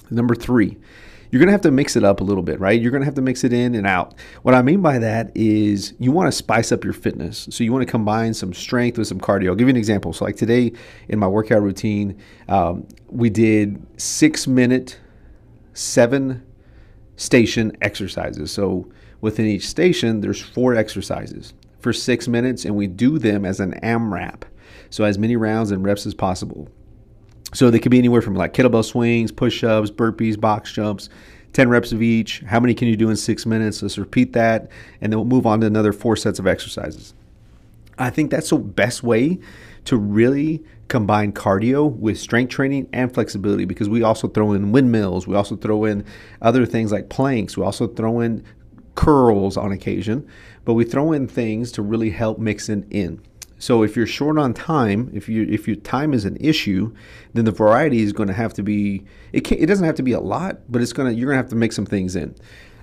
number 0.09 0.37
three 0.37 0.79
you're 1.31 1.41
going 1.41 1.49
to 1.49 1.53
have 1.53 1.61
to 1.63 1.71
mix 1.71 1.97
it 1.97 2.05
up 2.05 2.21
a 2.21 2.25
little 2.25 2.43
bit, 2.43 2.59
right? 2.59 2.81
You're 2.81 2.91
going 2.91 3.03
to 3.03 3.05
have 3.05 3.15
to 3.17 3.23
mix 3.23 3.45
it 3.45 3.53
in 3.53 3.75
and 3.75 3.87
out. 3.87 4.15
What 4.43 4.55
I 4.55 4.63
mean 4.63 4.81
by 4.81 4.99
that 4.99 5.31
is 5.35 5.95
you 5.99 6.11
want 6.11 6.29
to 6.29 6.33
spice 6.33 6.73
up 6.73 6.85
your 6.85 6.93
fitness. 6.93 7.49
So 7.51 7.65
you 7.65 7.73
want 7.73 7.87
to 7.87 7.91
combine 7.91 8.33
some 8.33 8.55
strength 8.55 8.97
with 8.97 9.09
some 9.09 9.21
cardio. 9.21 9.49
I'll 9.49 9.55
give 9.55 9.69
you 9.69 9.73
an 9.73 9.77
example. 9.77 10.13
So, 10.13 10.25
like 10.25 10.37
today 10.37 10.73
in 11.09 11.19
my 11.19 11.27
workout 11.27 11.63
routine, 11.63 12.19
um, 12.49 12.87
we 13.09 13.29
did 13.29 13.85
six 14.01 14.47
minute, 14.47 14.99
seven 15.79 16.45
station 17.17 17.77
exercises. 17.83 18.51
So, 18.51 18.91
within 19.21 19.47
each 19.47 19.67
station, 19.67 20.21
there's 20.21 20.41
four 20.41 20.75
exercises 20.75 21.55
for 21.81 21.93
six 21.93 22.29
minutes, 22.29 22.65
and 22.65 22.77
we 22.77 22.87
do 22.87 23.19
them 23.19 23.45
as 23.45 23.61
an 23.61 23.79
AMRAP. 23.83 24.43
So 24.91 25.05
as 25.05 25.19
many 25.19 25.37
rounds 25.37 25.71
and 25.71 25.85
reps 25.85 26.07
as 26.07 26.15
possible. 26.15 26.69
So 27.55 27.71
they 27.71 27.79
could 27.79 27.91
be 27.91 27.99
anywhere 27.99 28.23
from 28.23 28.35
like 28.35 28.53
kettlebell 28.53 28.85
swings, 28.85 29.33
push-ups, 29.33 29.91
burpees, 29.91 30.39
box 30.39 30.73
jumps, 30.73 31.09
10 31.53 31.69
reps 31.69 31.93
of 31.93 32.03
each. 32.03 32.41
How 32.41 32.61
many 32.61 32.75
can 32.75 32.89
you 32.89 32.97
do 32.97 33.11
in 33.11 33.17
six 33.17 33.47
minutes? 33.47 33.83
Let's 33.83 33.99
repeat 33.99 34.33
that, 34.35 34.71
and 35.01 35.13
then 35.13 35.19
we'll 35.19 35.27
move 35.27 35.47
on 35.47 35.61
to 35.61 35.67
another 35.67 35.93
four 35.93 36.17
sets 36.17 36.39
of 36.39 36.47
exercises. 36.47 37.15
I 37.99 38.11
think 38.11 38.31
that's 38.31 38.51
the 38.51 38.59
best 38.59 39.03
way 39.03 39.39
to 39.89 39.97
really 39.97 40.63
combine 40.89 41.33
cardio 41.33 41.91
with 41.97 42.19
strength 42.19 42.51
training 42.51 42.87
and 42.93 43.13
flexibility 43.13 43.65
because 43.65 43.89
we 43.89 44.03
also 44.03 44.29
throw 44.29 44.53
in 44.53 44.71
windmills, 44.71 45.27
we 45.27 45.35
also 45.35 45.57
throw 45.57 45.87
in 45.87 46.05
other 46.43 46.67
things 46.67 46.93
like 46.93 47.09
planks, 47.09 47.57
we 47.57 47.65
also 47.65 47.87
throw 47.87 48.21
in 48.21 48.45
curls 48.97 49.57
on 49.57 49.73
occasion, 49.73 50.29
but 50.67 50.75
we 50.75 50.85
throw 50.85 51.13
in 51.13 51.27
things 51.27 51.73
to 51.73 51.81
really 51.81 52.11
help 52.11 52.39
mix 52.39 52.69
it 52.69 52.85
in. 52.91 53.19
So 53.59 53.83
if 53.83 53.97
you're 53.97 54.07
short 54.07 54.37
on 54.37 54.53
time, 54.53 55.11
if 55.15 55.27
you 55.27 55.45
if 55.49 55.67
your 55.67 55.77
time 55.77 56.13
is 56.13 56.27
an 56.27 56.37
issue, 56.39 56.95
then 57.33 57.47
the 57.47 57.51
variety 57.51 58.03
is 58.03 58.13
going 58.13 58.29
to 58.29 58.35
have 58.35 58.53
to 58.55 58.63
be. 58.63 59.05
It 59.33 59.41
can, 59.41 59.59
it 59.59 59.67
doesn't 59.67 59.87
have 59.87 59.97
to 59.97 60.03
be 60.03 60.13
a 60.13 60.21
lot, 60.21 60.61
but 60.69 60.83
it's 60.83 60.93
gonna 60.93 61.13
you're 61.13 61.29
gonna 61.29 61.39
have 61.39 61.51
to 61.51 61.57
mix 61.57 61.75
some 61.75 61.87
things 61.87 62.15
in. 62.15 62.37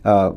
Uh, 0.03 0.31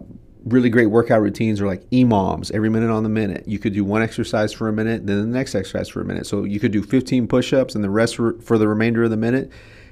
really 0.45 0.71
great 0.71 0.87
workout 0.87 1.21
routines 1.21 1.61
are 1.61 1.67
like 1.67 1.89
EMOMs, 1.91 2.51
every 2.53 2.71
minute 2.71 2.91
on 2.91 3.03
the 3.03 3.09
minute. 3.09 3.47
You 3.47 3.59
could 3.59 3.73
do 3.73 3.85
one 3.85 4.03
exercise 4.03 4.53
for 4.53 4.69
a 4.69 4.73
minute, 4.73 5.07
then 5.07 5.21
the 5.21 5.27
next 5.39 5.55
exercise 5.55 5.89
for 5.89 6.01
a 6.01 6.05
minute. 6.05 6.27
So 6.27 6.45
you 6.45 6.61
could 6.61 6.73
do 6.73 6.83
15 6.83 7.27
push-ups 7.29 7.75
and 7.75 7.83
the 7.83 7.91
rest 7.91 8.17
for, 8.17 8.35
for 8.41 8.59
the 8.59 8.69
remainder 8.69 9.05
of 9.05 9.11
the 9.11 9.17
minute. 9.17 9.51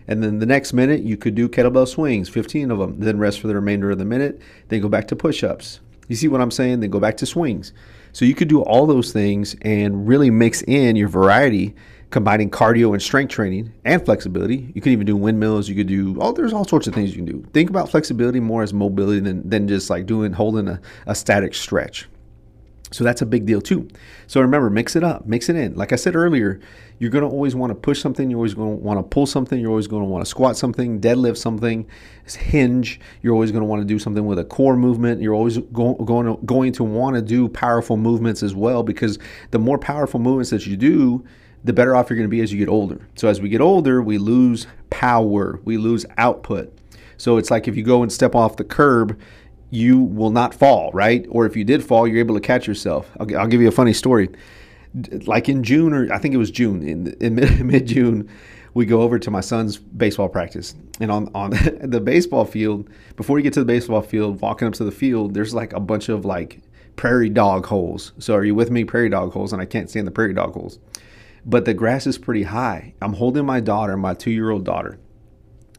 And 0.09 0.23
then 0.23 0.39
the 0.39 0.47
next 0.47 0.73
minute, 0.73 1.03
you 1.03 1.17
could 1.17 1.35
do 1.35 1.49
kettlebell 1.49 1.89
swings, 1.89 2.29
15 2.29 2.71
of 2.71 2.79
them, 2.79 3.01
then 3.01 3.19
rest 3.19 3.41
for 3.41 3.49
the 3.49 3.55
remainder 3.55 3.91
of 3.91 3.99
the 3.99 4.05
minute, 4.05 4.41
then 4.69 4.81
go 4.81 4.89
back 4.89 5.09
to 5.09 5.17
push 5.17 5.43
ups. 5.43 5.81
You 6.09 6.15
see 6.15 6.29
what 6.29 6.41
I'm 6.41 6.53
saying? 6.53 6.81
Then 6.81 6.91
go 6.91 7.01
back 7.01 7.17
to 7.19 7.27
swings. 7.27 7.73
So 8.13 8.25
you 8.25 8.35
could 8.35 8.49
do 8.49 8.63
all 8.63 8.87
those 8.87 9.13
things 9.13 9.57
and 9.63 10.07
really 10.07 10.31
mix 10.31 10.63
in 10.63 10.97
your 10.97 11.09
variety, 11.09 11.75
combining 12.11 12.50
cardio 12.50 12.93
and 12.93 13.03
strength 13.03 13.31
training 13.31 13.73
and 13.85 14.05
flexibility. 14.05 14.70
You 14.75 14.81
can 14.81 14.93
even 14.93 15.06
do 15.06 15.17
windmills. 15.17 15.69
You 15.69 15.75
could 15.75 15.88
do 15.88 16.17
oh, 16.20 16.32
there's 16.32 16.53
all 16.53 16.64
sorts 16.64 16.87
of 16.87 16.94
things 16.94 17.11
you 17.11 17.17
can 17.17 17.25
do. 17.25 17.47
Think 17.53 17.70
about 17.70 17.91
flexibility 17.91 18.41
more 18.41 18.62
as 18.62 18.73
mobility 18.73 19.20
than, 19.20 19.49
than 19.49 19.69
just 19.69 19.91
like 19.91 20.06
doing 20.06 20.32
holding 20.32 20.69
a, 20.69 20.81
a 21.06 21.14
static 21.14 21.55
stretch. 21.55 22.08
So 22.93 23.03
that's 23.03 23.20
a 23.20 23.26
big 23.26 23.47
deal 23.47 23.61
too. 23.61 23.88
So 24.29 24.41
remember, 24.41 24.70
mix 24.70 24.94
it 24.94 25.03
up, 25.03 25.26
mix 25.26 25.49
it 25.49 25.56
in. 25.56 25.75
Like 25.75 25.93
I 25.93 25.97
said 25.97 26.14
earlier, 26.14 26.61
you're 27.00 27.11
going 27.11 27.25
to 27.25 27.29
always 27.29 27.56
want 27.56 27.70
to 27.70 27.75
push 27.75 28.00
something. 28.00 28.31
You're 28.31 28.38
always 28.38 28.55
going 28.55 28.79
to 28.79 28.82
want 28.82 28.99
to 28.99 29.02
pull 29.02 29.26
something. 29.26 29.61
You're 29.61 29.70
always 29.70 29.88
going 29.88 30.02
to 30.02 30.09
want 30.09 30.25
to 30.25 30.31
squat 30.31 30.57
something, 30.57 31.00
deadlift 31.00 31.37
something, 31.37 31.87
hinge. 32.26 33.00
You're 33.23 33.35
always 33.35 33.50
going 33.50 33.62
to 33.62 33.66
want 33.66 33.83
to 33.83 33.87
do 33.87 33.99
something 33.99 34.25
with 34.25 34.38
a 34.38 34.45
core 34.45 34.76
movement. 34.76 35.21
You're 35.21 35.35
always 35.35 35.59
go, 35.59 35.95
going 35.95 36.26
to, 36.26 36.40
going 36.47 36.73
to 36.75 36.85
want 36.85 37.16
to 37.16 37.23
do 37.23 37.49
powerful 37.49 37.97
movements 37.97 38.45
as 38.45 38.54
well 38.54 38.85
because 38.85 39.19
the 39.50 39.59
more 39.59 39.78
powerful 39.78 40.21
movements 40.21 40.50
that 40.50 40.64
you 40.64 40.76
do, 40.76 41.25
the 41.65 41.73
better 41.73 41.97
off 41.97 42.11
you're 42.11 42.17
going 42.17 42.29
to 42.29 42.35
be 42.35 42.41
as 42.41 42.53
you 42.53 42.59
get 42.59 42.69
older. 42.69 43.07
So 43.17 43.29
as 43.29 43.41
we 43.41 43.49
get 43.49 43.61
older, 43.61 44.03
we 44.03 44.19
lose 44.19 44.67
power, 44.91 45.61
we 45.65 45.77
lose 45.77 46.07
output. 46.19 46.73
So 47.19 47.39
it's 47.39 47.51
like 47.51 47.67
if 47.67 47.77
you 47.77 47.83
go 47.83 48.03
and 48.03 48.13
step 48.13 48.35
off 48.35 48.57
the 48.57 48.65
curb, 48.65 49.19
you 49.71 49.99
will 49.99 50.31
not 50.31 50.55
fall, 50.55 50.91
right? 50.93 51.27
Or 51.29 51.47
if 51.47 51.57
you 51.57 51.65
did 51.65 51.83
fall, 51.83 52.07
you're 52.07 52.19
able 52.19 52.35
to 52.35 52.41
catch 52.41 52.67
yourself. 52.67 53.11
I'll, 53.19 53.37
I'll 53.37 53.49
give 53.49 53.61
you 53.61 53.69
a 53.69 53.73
funny 53.73 53.93
story. 53.93 54.29
Like 55.27 55.49
in 55.49 55.63
June, 55.63 55.93
or 55.93 56.13
I 56.13 56.19
think 56.19 56.35
it 56.35 56.39
was 56.39 56.51
June, 56.51 56.87
in, 56.87 57.09
in 57.21 57.35
mid 57.67 57.87
June, 57.87 58.29
we 58.75 58.87
go 58.87 59.03
over 59.03 59.19
to 59.19 59.31
my 59.31 59.41
son's 59.41 59.79
baseball 59.79 60.29
practice. 60.29 60.75
And 61.01 61.11
on, 61.11 61.31
on 61.35 61.51
the 61.83 62.01
baseball 62.01 62.45
field, 62.45 62.89
before 63.17 63.39
you 63.39 63.43
get 63.43 63.55
to 63.55 63.61
the 63.61 63.67
baseball 63.67 64.03
field, 64.03 64.41
walking 64.41 64.69
up 64.69 64.75
to 64.75 64.85
the 64.85 64.93
field, 64.93 65.35
there's 65.35 65.55
like 65.55 65.73
a 65.73 65.81
bunch 65.81 66.09
of 66.09 66.25
like 66.25 66.61
prairie 66.97 67.29
dog 67.29 67.67
holes. 67.67 68.13
So 68.19 68.35
are 68.35 68.45
you 68.45 68.55
with 68.55 68.71
me? 68.71 68.85
Prairie 68.85 69.09
dog 69.09 69.33
holes. 69.33 69.53
And 69.53 69.61
I 69.61 69.65
can't 69.65 69.91
stand 69.91 70.07
the 70.07 70.11
prairie 70.11 70.35
dog 70.35 70.53
holes. 70.53 70.79
But 71.47 71.65
the 71.65 71.75
grass 71.75 72.07
is 72.07 72.19
pretty 72.19 72.43
high. 72.43 72.95
I'm 73.00 73.15
holding 73.15 73.47
my 73.47 73.61
daughter, 73.61 73.97
my 73.97 74.12
two 74.12 74.33
year 74.33 74.50
old 74.50 74.65
daughter 74.65 74.99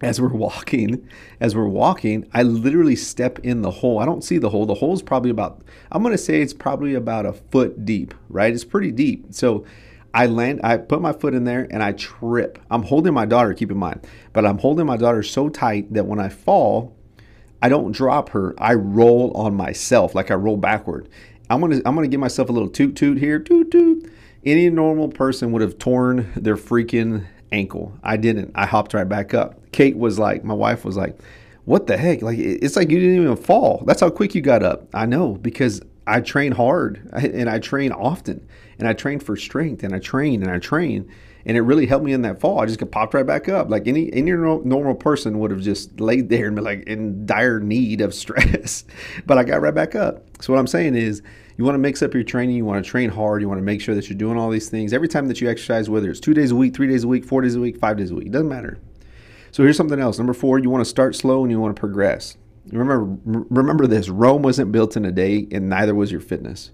as 0.02 0.22
we're 0.22 0.28
walking, 0.30 1.08
as 1.40 1.56
we're 1.56 1.68
walking, 1.68 2.28
I 2.34 2.44
literally 2.44 2.96
step 2.96 3.40
in 3.40 3.62
the 3.62 3.72
hole. 3.72 4.00
I 4.00 4.06
don't 4.06 4.24
see 4.24 4.38
the 4.38 4.50
hole. 4.50 4.66
The 4.66 4.76
hole 4.76 4.94
is 4.94 5.02
probably 5.02 5.32
about, 5.32 5.62
I'm 5.92 6.04
going 6.04 6.14
to 6.14 6.18
say 6.18 6.42
it's 6.42 6.54
probably 6.54 6.94
about 6.94 7.26
a 7.26 7.34
foot 7.34 7.86
deep, 7.86 8.14
right? 8.30 8.54
It's 8.54 8.64
pretty 8.64 8.92
deep. 8.92 9.28
So 9.32 9.66
I 10.14 10.28
land, 10.28 10.62
I 10.64 10.78
put 10.78 11.02
my 11.02 11.14
foot 11.14 11.34
in 11.34 11.44
there 11.44 11.68
and 11.72 11.82
I 11.82 11.94
trip. 11.94 12.60
I'm 12.70 12.84
holding 12.84 13.14
my 13.14 13.26
daughter, 13.26 13.54
keep 13.54 13.72
in 13.72 13.78
mind, 13.78 14.06
but 14.34 14.46
I'm 14.46 14.60
holding 14.60 14.86
my 14.86 14.98
daughter 14.98 15.24
so 15.24 15.50
tight 15.50 15.94
that 15.94 16.06
when 16.06 16.20
I 16.20 16.30
fall, 16.30 16.96
I 17.62 17.70
don't 17.70 17.92
drop 17.92 18.30
her. 18.30 18.54
I 18.60 18.76
roll 18.76 19.32
on 19.36 19.56
myself, 19.56 20.14
like 20.14 20.30
I 20.30 20.36
roll 20.36 20.58
backward. 20.58 21.10
I'm 21.50 21.62
gonna, 21.62 21.82
I'm 21.86 21.96
gonna 21.96 22.08
give 22.08 22.20
myself 22.20 22.50
a 22.50 22.52
little 22.52 22.70
toot 22.70 22.96
toot 22.96 23.18
here, 23.18 23.40
toot 23.40 23.72
toot. 23.72 24.12
Any 24.48 24.70
normal 24.70 25.10
person 25.10 25.52
would 25.52 25.62
have 25.62 25.78
torn 25.78 26.32
their 26.38 26.56
freaking 26.56 27.26
ankle. 27.52 27.92
I 28.02 28.16
didn't. 28.16 28.52
I 28.56 28.66
hopped 28.66 28.94
right 28.94 29.08
back 29.08 29.34
up. 29.34 29.60
Kate 29.74 29.98
was 29.98 30.18
like, 30.18 30.46
my 30.46 30.54
wife 30.54 30.86
was 30.86 30.96
like, 30.96 31.20
what 31.66 31.88
the 31.88 31.98
heck? 31.98 32.22
Like, 32.22 32.40
it's 32.40 32.78
like 32.78 32.90
you 32.90 32.98
didn't 32.98 33.22
even 33.22 33.36
fall. 33.36 33.84
That's 33.86 34.00
how 34.00 34.10
quick 34.10 34.34
you 34.34 34.42
got 34.42 34.64
up. 34.64 34.88
I 34.94 35.06
know 35.06 35.34
because 35.34 35.82
I 36.08 36.22
train 36.22 36.54
hard 36.54 37.10
and 37.12 37.50
I 37.50 37.60
train 37.60 37.92
often 37.92 38.48
and 38.80 38.88
I 38.88 38.94
train 38.94 39.20
for 39.20 39.36
strength 39.36 39.84
and 39.84 39.94
I 39.94 40.00
train 40.00 40.42
and 40.42 40.50
I 40.50 40.60
train 40.60 41.12
and 41.48 41.56
it 41.56 41.62
really 41.62 41.86
helped 41.86 42.04
me 42.04 42.12
in 42.12 42.24
that 42.24 42.42
fall. 42.42 42.60
I 42.60 42.66
just 42.66 42.78
got 42.78 42.92
popped 42.92 43.14
right 43.14 43.26
back 43.26 43.48
up. 43.48 43.70
Like 43.70 43.88
any 43.88 44.12
any 44.12 44.32
normal 44.32 44.96
person 44.96 45.40
would 45.40 45.50
have 45.50 45.62
just 45.62 45.98
laid 46.00 46.28
there 46.28 46.48
and 46.48 46.56
been 46.56 46.66
like 46.66 46.84
in 46.84 47.26
dire 47.26 47.62
need 47.62 48.02
of 48.02 48.14
stress, 48.24 48.84
but 49.26 49.38
I 49.38 49.46
got 49.46 49.62
right 49.62 49.74
back 49.74 49.96
up. 49.96 50.26
So 50.42 50.54
what 50.54 50.60
I'm 50.60 50.68
saying 50.68 50.96
is, 50.96 51.24
you 51.58 51.64
want 51.64 51.76
to 51.76 51.80
mix 51.80 52.04
up 52.04 52.14
your 52.14 52.24
training. 52.24 52.58
You 52.58 52.66
want 52.66 52.84
to 52.84 52.92
train 52.92 53.10
hard. 53.10 53.42
You 53.42 53.48
want 53.48 53.60
to 53.60 53.64
make 53.64 53.80
sure 53.80 53.96
that 53.96 54.10
you're 54.10 54.18
doing 54.18 54.38
all 54.38 54.50
these 54.50 54.70
things 54.70 54.92
every 54.92 55.08
time 55.08 55.30
that 55.30 55.40
you 55.40 55.50
exercise, 55.50 55.90
whether 55.90 56.10
it's 56.10 56.20
two 56.20 56.34
days 56.34 56.52
a 56.52 56.56
week, 56.56 56.76
three 56.76 56.88
days 56.88 57.06
a 57.06 57.08
week, 57.08 57.24
four 57.24 57.42
days 57.42 57.56
a 57.56 57.62
week, 57.62 57.78
five 57.78 57.98
days 57.98 58.12
a 58.12 58.16
week. 58.16 58.28
It 58.28 58.34
doesn't 58.34 58.50
matter. 58.50 58.78
So 59.52 59.64
here's 59.64 59.78
something 59.78 60.00
else. 60.00 60.18
Number 60.18 60.34
four, 60.34 60.60
you 60.60 60.70
want 60.70 60.82
to 60.82 60.90
start 60.90 61.16
slow 61.16 61.44
and 61.44 61.52
you 61.52 61.62
want 61.62 61.76
to 61.76 61.80
progress. 61.80 62.36
Remember, 62.74 63.18
remember 63.26 63.88
this: 63.88 64.10
Rome 64.10 64.42
wasn't 64.42 64.74
built 64.74 64.98
in 64.98 65.06
a 65.06 65.14
day, 65.14 65.48
and 65.54 65.70
neither 65.70 65.96
was 65.96 66.12
your 66.12 66.20
fitness. 66.20 66.72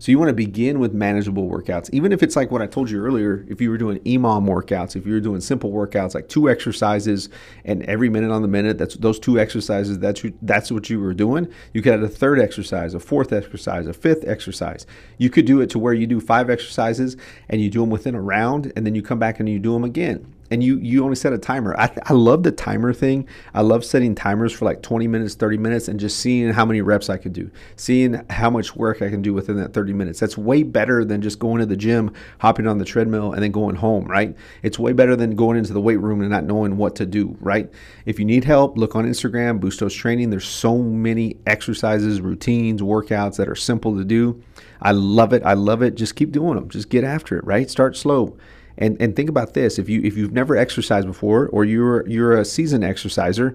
So 0.00 0.10
you 0.10 0.18
want 0.18 0.30
to 0.30 0.34
begin 0.34 0.78
with 0.78 0.94
manageable 0.94 1.46
workouts, 1.46 1.90
even 1.92 2.10
if 2.10 2.22
it's 2.22 2.34
like 2.34 2.50
what 2.50 2.62
I 2.62 2.66
told 2.66 2.88
you 2.88 3.04
earlier. 3.04 3.44
If 3.50 3.60
you 3.60 3.68
were 3.68 3.76
doing 3.76 3.98
EMOM 3.98 4.48
workouts, 4.48 4.96
if 4.96 5.06
you 5.06 5.12
were 5.12 5.20
doing 5.20 5.42
simple 5.42 5.70
workouts 5.70 6.14
like 6.14 6.26
two 6.26 6.48
exercises 6.48 7.28
and 7.66 7.82
every 7.82 8.08
minute 8.08 8.30
on 8.30 8.40
the 8.40 8.48
minute, 8.48 8.78
that's 8.78 8.94
those 8.96 9.18
two 9.18 9.38
exercises. 9.38 9.98
That's 9.98 10.24
that's 10.40 10.72
what 10.72 10.88
you 10.88 11.00
were 11.00 11.12
doing. 11.12 11.52
You 11.74 11.82
could 11.82 11.92
add 11.92 12.02
a 12.02 12.08
third 12.08 12.40
exercise, 12.40 12.94
a 12.94 12.98
fourth 12.98 13.30
exercise, 13.30 13.86
a 13.86 13.92
fifth 13.92 14.26
exercise. 14.26 14.86
You 15.18 15.28
could 15.28 15.44
do 15.44 15.60
it 15.60 15.68
to 15.68 15.78
where 15.78 15.92
you 15.92 16.06
do 16.06 16.18
five 16.18 16.48
exercises 16.48 17.18
and 17.50 17.60
you 17.60 17.68
do 17.68 17.80
them 17.80 17.90
within 17.90 18.14
a 18.14 18.22
round, 18.22 18.72
and 18.74 18.86
then 18.86 18.94
you 18.94 19.02
come 19.02 19.18
back 19.18 19.38
and 19.38 19.50
you 19.50 19.58
do 19.58 19.74
them 19.74 19.84
again 19.84 20.34
and 20.50 20.64
you 20.64 20.78
you 20.78 21.04
only 21.04 21.16
set 21.16 21.32
a 21.32 21.38
timer. 21.38 21.76
I, 21.78 21.90
I 22.04 22.12
love 22.12 22.42
the 22.42 22.50
timer 22.50 22.92
thing. 22.92 23.28
I 23.54 23.62
love 23.62 23.84
setting 23.84 24.14
timers 24.14 24.52
for 24.52 24.64
like 24.64 24.82
20 24.82 25.06
minutes, 25.06 25.34
30 25.34 25.58
minutes, 25.58 25.88
and 25.88 26.00
just 26.00 26.18
seeing 26.18 26.52
how 26.52 26.64
many 26.64 26.80
reps 26.80 27.08
I 27.08 27.16
can 27.16 27.32
do, 27.32 27.50
seeing 27.76 28.24
how 28.30 28.50
much 28.50 28.74
work 28.74 29.02
I 29.02 29.10
can 29.10 29.22
do 29.22 29.32
within 29.32 29.56
that 29.56 29.72
30 29.72 29.92
minutes. 29.92 30.18
That's 30.20 30.36
way 30.36 30.62
better 30.62 31.04
than 31.04 31.22
just 31.22 31.38
going 31.38 31.60
to 31.60 31.66
the 31.66 31.76
gym, 31.76 32.12
hopping 32.40 32.66
on 32.66 32.78
the 32.78 32.84
treadmill, 32.84 33.32
and 33.32 33.42
then 33.42 33.52
going 33.52 33.76
home, 33.76 34.06
right? 34.06 34.34
It's 34.62 34.78
way 34.78 34.92
better 34.92 35.16
than 35.16 35.36
going 35.36 35.56
into 35.56 35.72
the 35.72 35.80
weight 35.80 36.00
room 36.00 36.20
and 36.20 36.30
not 36.30 36.44
knowing 36.44 36.76
what 36.76 36.96
to 36.96 37.06
do, 37.06 37.36
right? 37.40 37.70
If 38.04 38.18
you 38.18 38.24
need 38.24 38.44
help, 38.44 38.76
look 38.76 38.96
on 38.96 39.06
Instagram, 39.06 39.60
Bustos 39.60 39.94
Training. 39.94 40.30
There's 40.30 40.48
so 40.48 40.78
many 40.78 41.36
exercises, 41.46 42.20
routines, 42.20 42.82
workouts 42.82 43.36
that 43.36 43.48
are 43.48 43.54
simple 43.54 43.96
to 43.96 44.04
do. 44.04 44.42
I 44.82 44.92
love 44.92 45.32
it. 45.32 45.42
I 45.44 45.54
love 45.54 45.82
it. 45.82 45.94
Just 45.94 46.16
keep 46.16 46.32
doing 46.32 46.54
them. 46.54 46.68
Just 46.68 46.88
get 46.88 47.04
after 47.04 47.36
it, 47.36 47.44
right? 47.44 47.70
Start 47.70 47.96
slow. 47.96 48.36
And 48.80 49.00
and 49.00 49.14
think 49.14 49.28
about 49.28 49.54
this: 49.54 49.78
if 49.78 49.88
you 49.88 50.00
if 50.02 50.16
you've 50.16 50.32
never 50.32 50.56
exercised 50.56 51.06
before, 51.06 51.48
or 51.48 51.64
you're 51.64 52.06
you're 52.08 52.32
a 52.32 52.44
seasoned 52.44 52.82
exerciser, 52.82 53.54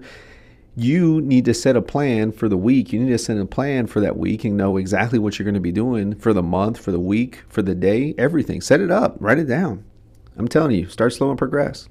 you 0.76 1.20
need 1.22 1.44
to 1.46 1.54
set 1.54 1.74
a 1.74 1.82
plan 1.82 2.30
for 2.30 2.48
the 2.48 2.56
week. 2.56 2.92
You 2.92 3.00
need 3.00 3.10
to 3.10 3.18
set 3.18 3.36
a 3.36 3.44
plan 3.44 3.86
for 3.86 4.00
that 4.00 4.16
week 4.16 4.44
and 4.44 4.56
know 4.56 4.76
exactly 4.76 5.18
what 5.18 5.38
you're 5.38 5.44
going 5.44 5.54
to 5.54 5.60
be 5.60 5.72
doing 5.72 6.14
for 6.14 6.32
the 6.32 6.42
month, 6.42 6.78
for 6.78 6.92
the 6.92 7.00
week, 7.00 7.42
for 7.48 7.62
the 7.62 7.74
day, 7.74 8.14
everything. 8.16 8.60
Set 8.60 8.80
it 8.80 8.90
up, 8.90 9.16
write 9.18 9.38
it 9.38 9.46
down. 9.46 9.84
I'm 10.36 10.48
telling 10.48 10.76
you, 10.76 10.88
start 10.88 11.12
slow 11.12 11.30
and 11.30 11.38
progress. 11.38 11.88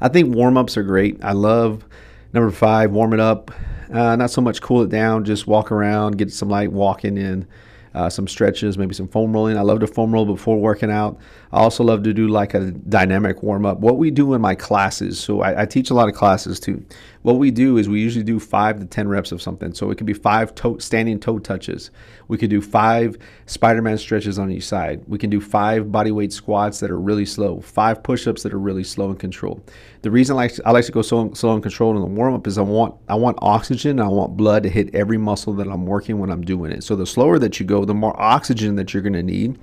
I 0.00 0.08
think 0.08 0.34
warm 0.34 0.56
ups 0.56 0.76
are 0.76 0.84
great. 0.84 1.22
I 1.22 1.32
love 1.32 1.84
number 2.32 2.52
five, 2.52 2.92
warm 2.92 3.12
it 3.12 3.20
up. 3.20 3.50
Uh, 3.92 4.14
not 4.16 4.30
so 4.30 4.40
much 4.40 4.62
cool 4.62 4.82
it 4.82 4.90
down, 4.90 5.24
just 5.24 5.46
walk 5.46 5.72
around, 5.72 6.16
get 6.16 6.32
some 6.32 6.48
light 6.48 6.70
walking 6.70 7.16
in 7.18 7.46
uh, 7.94 8.08
some 8.08 8.28
stretches, 8.28 8.78
maybe 8.78 8.94
some 8.94 9.08
foam 9.08 9.32
rolling. 9.32 9.56
I 9.56 9.62
love 9.62 9.80
to 9.80 9.86
foam 9.86 10.12
roll 10.12 10.24
before 10.24 10.56
working 10.58 10.90
out. 10.90 11.18
I 11.52 11.60
also 11.60 11.82
love 11.82 12.02
to 12.02 12.12
do 12.12 12.28
like 12.28 12.54
a 12.54 12.70
dynamic 12.70 13.42
warm 13.42 13.64
up. 13.64 13.78
What 13.78 13.96
we 13.96 14.10
do 14.10 14.34
in 14.34 14.40
my 14.40 14.54
classes, 14.54 15.18
so 15.18 15.40
I, 15.40 15.62
I 15.62 15.66
teach 15.66 15.90
a 15.90 15.94
lot 15.94 16.08
of 16.08 16.14
classes 16.14 16.60
too. 16.60 16.84
What 17.22 17.34
we 17.38 17.50
do 17.50 17.78
is 17.78 17.88
we 17.88 18.00
usually 18.00 18.24
do 18.24 18.38
five 18.38 18.78
to 18.78 18.86
10 18.86 19.08
reps 19.08 19.32
of 19.32 19.42
something. 19.42 19.74
So 19.74 19.90
it 19.90 19.96
could 19.96 20.06
be 20.06 20.14
five 20.14 20.54
toe, 20.54 20.78
standing 20.78 21.18
toe 21.18 21.38
touches. 21.38 21.90
We 22.28 22.38
could 22.38 22.50
do 22.50 22.60
five 22.60 23.16
Spider 23.46 23.82
Man 23.82 23.98
stretches 23.98 24.38
on 24.38 24.50
each 24.50 24.66
side. 24.66 25.02
We 25.06 25.18
can 25.18 25.30
do 25.30 25.40
five 25.40 25.90
body 25.90 26.10
weight 26.10 26.32
squats 26.32 26.80
that 26.80 26.90
are 26.90 27.00
really 27.00 27.26
slow, 27.26 27.60
five 27.60 28.02
push 28.02 28.26
ups 28.26 28.42
that 28.42 28.52
are 28.52 28.58
really 28.58 28.84
slow 28.84 29.10
and 29.10 29.18
controlled. 29.18 29.70
The 30.02 30.10
reason 30.10 30.34
I 30.34 30.36
like, 30.36 30.52
I 30.64 30.70
like 30.70 30.84
to 30.84 30.92
go 30.92 31.02
slow, 31.02 31.32
slow 31.34 31.54
and 31.54 31.62
controlled 31.62 31.96
in 31.96 32.02
the 32.02 32.08
warm 32.08 32.34
up 32.34 32.46
is 32.46 32.58
I 32.58 32.62
want, 32.62 32.94
I 33.08 33.14
want 33.14 33.38
oxygen. 33.40 34.00
I 34.00 34.08
want 34.08 34.36
blood 34.36 34.62
to 34.62 34.68
hit 34.68 34.94
every 34.94 35.18
muscle 35.18 35.54
that 35.54 35.66
I'm 35.66 35.86
working 35.86 36.18
when 36.18 36.30
I'm 36.30 36.42
doing 36.42 36.72
it. 36.72 36.84
So 36.84 36.94
the 36.94 37.06
slower 37.06 37.38
that 37.38 37.58
you 37.58 37.66
go, 37.66 37.84
the 37.84 37.94
more 37.94 38.18
oxygen 38.20 38.76
that 38.76 38.92
you're 38.94 39.02
going 39.02 39.14
to 39.14 39.22
need. 39.22 39.58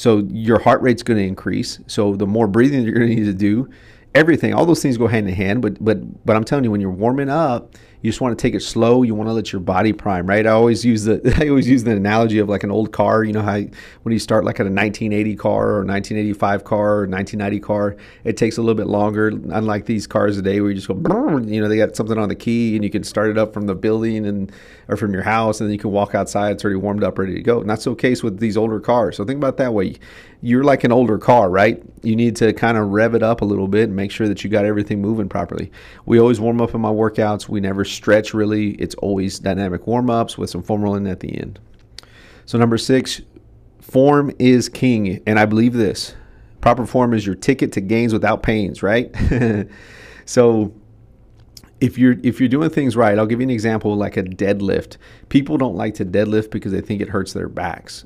So 0.00 0.26
your 0.30 0.58
heart 0.58 0.80
rate's 0.80 1.02
going 1.02 1.18
to 1.18 1.26
increase. 1.26 1.78
So 1.86 2.16
the 2.16 2.26
more 2.26 2.46
breathing 2.46 2.84
you're 2.84 2.94
going 2.94 3.10
to 3.10 3.14
need 3.14 3.26
to 3.26 3.34
do, 3.34 3.68
everything, 4.14 4.54
all 4.54 4.64
those 4.64 4.80
things 4.80 4.96
go 4.96 5.06
hand 5.06 5.28
in 5.28 5.34
hand. 5.34 5.60
But 5.60 5.84
but 5.84 6.24
but 6.24 6.36
I'm 6.36 6.44
telling 6.44 6.64
you, 6.64 6.70
when 6.70 6.80
you're 6.80 6.90
warming 6.90 7.28
up, 7.28 7.74
you 8.02 8.10
just 8.10 8.20
want 8.20 8.36
to 8.38 8.40
take 8.40 8.54
it 8.54 8.60
slow. 8.60 9.02
You 9.02 9.14
want 9.14 9.28
to 9.28 9.32
let 9.32 9.52
your 9.52 9.60
body 9.60 9.92
prime, 9.92 10.26
right? 10.26 10.46
I 10.46 10.50
always 10.50 10.84
use 10.84 11.04
the 11.04 11.20
I 11.40 11.48
always 11.48 11.68
use 11.68 11.84
the 11.84 11.92
analogy 11.92 12.38
of 12.38 12.48
like 12.48 12.64
an 12.64 12.70
old 12.70 12.92
car. 12.92 13.24
You 13.24 13.32
know 13.32 13.42
how 13.42 13.60
when 14.02 14.12
you 14.12 14.18
start 14.18 14.44
like 14.44 14.56
at 14.56 14.66
a 14.66 14.70
1980 14.70 15.36
car 15.36 15.70
or 15.70 15.84
1985 15.84 16.64
car 16.64 16.90
or 17.00 17.06
1990 17.06 17.60
car, 17.60 17.96
it 18.24 18.36
takes 18.36 18.56
a 18.56 18.62
little 18.62 18.74
bit 18.74 18.86
longer. 18.86 19.28
Unlike 19.28 19.86
these 19.86 20.06
cars 20.06 20.36
today, 20.36 20.60
where 20.60 20.70
you 20.70 20.76
just 20.76 20.88
go, 20.88 21.38
you 21.38 21.60
know, 21.60 21.68
they 21.68 21.76
got 21.76 21.94
something 21.94 22.18
on 22.18 22.28
the 22.28 22.34
key 22.34 22.74
and 22.74 22.84
you 22.84 22.90
can 22.90 23.04
start 23.04 23.30
it 23.30 23.36
up 23.36 23.52
from 23.52 23.66
the 23.66 23.74
building 23.74 24.26
and 24.26 24.50
or 24.88 24.96
from 24.96 25.12
your 25.12 25.22
house, 25.22 25.60
and 25.60 25.68
then 25.68 25.72
you 25.72 25.78
can 25.78 25.92
walk 25.92 26.14
outside. 26.14 26.52
It's 26.52 26.64
already 26.64 26.80
warmed 26.80 27.04
up, 27.04 27.18
ready 27.18 27.34
to 27.34 27.42
go. 27.42 27.60
And 27.60 27.70
that's 27.70 27.84
the 27.84 27.94
case 27.94 28.22
with 28.22 28.40
these 28.40 28.56
older 28.56 28.80
cars. 28.80 29.16
So 29.16 29.24
think 29.24 29.36
about 29.36 29.56
that 29.58 29.72
way. 29.72 29.96
You're 30.42 30.64
like 30.64 30.84
an 30.84 30.90
older 30.90 31.18
car, 31.18 31.50
right? 31.50 31.82
You 32.02 32.16
need 32.16 32.34
to 32.36 32.52
kind 32.52 32.76
of 32.76 32.88
rev 32.88 33.14
it 33.14 33.22
up 33.22 33.42
a 33.42 33.44
little 33.44 33.68
bit 33.68 33.84
and 33.84 33.94
make 33.94 34.10
sure 34.10 34.26
that 34.26 34.42
you 34.42 34.50
got 34.50 34.64
everything 34.64 35.00
moving 35.00 35.28
properly. 35.28 35.70
We 36.06 36.18
always 36.18 36.40
warm 36.40 36.60
up 36.60 36.74
in 36.74 36.80
my 36.80 36.90
workouts. 36.90 37.48
We 37.48 37.60
never 37.60 37.84
stretch 37.94 38.34
really. 38.34 38.72
It's 38.72 38.94
always 38.96 39.38
dynamic 39.38 39.86
warm 39.86 40.10
ups 40.10 40.38
with 40.38 40.50
some 40.50 40.62
foam 40.62 40.82
rolling 40.82 41.06
at 41.06 41.20
the 41.20 41.36
end. 41.36 41.58
So, 42.46 42.58
number 42.58 42.78
six, 42.78 43.20
form 43.80 44.32
is 44.38 44.68
king. 44.68 45.22
And 45.26 45.38
I 45.38 45.46
believe 45.46 45.72
this 45.72 46.14
proper 46.60 46.86
form 46.86 47.14
is 47.14 47.24
your 47.24 47.34
ticket 47.34 47.72
to 47.72 47.80
gains 47.80 48.12
without 48.12 48.42
pains, 48.42 48.82
right? 48.82 49.14
so, 50.24 50.74
if 51.80 51.96
you're 51.96 52.16
if 52.22 52.40
you're 52.40 52.48
doing 52.48 52.70
things 52.70 52.96
right, 52.96 53.18
I'll 53.18 53.26
give 53.26 53.40
you 53.40 53.46
an 53.46 53.50
example 53.50 53.94
like 53.96 54.16
a 54.16 54.22
deadlift. 54.22 54.96
People 55.28 55.56
don't 55.56 55.76
like 55.76 55.94
to 55.94 56.04
deadlift 56.04 56.50
because 56.50 56.72
they 56.72 56.80
think 56.80 57.00
it 57.00 57.08
hurts 57.08 57.32
their 57.32 57.48
backs. 57.48 58.04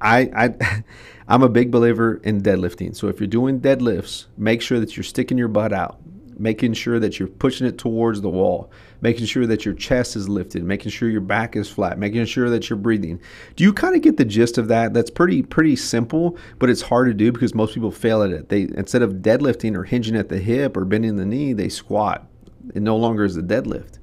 I 0.00 0.30
I 0.34 0.84
I'm 1.28 1.42
a 1.42 1.48
big 1.48 1.70
believer 1.70 2.16
in 2.24 2.42
deadlifting. 2.42 2.96
So 2.96 3.08
if 3.08 3.20
you're 3.20 3.26
doing 3.26 3.60
deadlifts, 3.60 4.26
make 4.36 4.62
sure 4.62 4.80
that 4.80 4.96
you're 4.96 5.04
sticking 5.04 5.38
your 5.38 5.48
butt 5.48 5.72
out 5.72 6.00
making 6.40 6.72
sure 6.72 6.98
that 6.98 7.18
you're 7.18 7.28
pushing 7.28 7.66
it 7.66 7.78
towards 7.78 8.22
the 8.22 8.28
wall, 8.28 8.70
making 9.00 9.26
sure 9.26 9.46
that 9.46 9.64
your 9.64 9.74
chest 9.74 10.16
is 10.16 10.28
lifted, 10.28 10.64
making 10.64 10.90
sure 10.90 11.08
your 11.08 11.20
back 11.20 11.56
is 11.56 11.68
flat, 11.68 11.98
making 11.98 12.24
sure 12.26 12.50
that 12.50 12.68
you're 12.68 12.78
breathing. 12.78 13.20
Do 13.56 13.64
you 13.64 13.72
kind 13.72 13.94
of 13.94 14.02
get 14.02 14.16
the 14.16 14.24
gist 14.24 14.58
of 14.58 14.68
that? 14.68 14.92
That's 14.92 15.10
pretty 15.10 15.42
pretty 15.42 15.76
simple, 15.76 16.38
but 16.58 16.70
it's 16.70 16.82
hard 16.82 17.08
to 17.08 17.14
do 17.14 17.32
because 17.32 17.54
most 17.54 17.74
people 17.74 17.90
fail 17.90 18.22
at 18.22 18.30
it. 18.30 18.48
They 18.48 18.62
instead 18.62 19.02
of 19.02 19.14
deadlifting 19.14 19.76
or 19.76 19.84
hinging 19.84 20.16
at 20.16 20.28
the 20.28 20.38
hip 20.38 20.76
or 20.76 20.84
bending 20.84 21.16
the 21.16 21.26
knee, 21.26 21.52
they 21.52 21.68
squat. 21.68 22.26
It 22.74 22.82
no 22.82 22.96
longer 22.96 23.24
is 23.24 23.36
a 23.36 23.42
deadlift. 23.42 23.98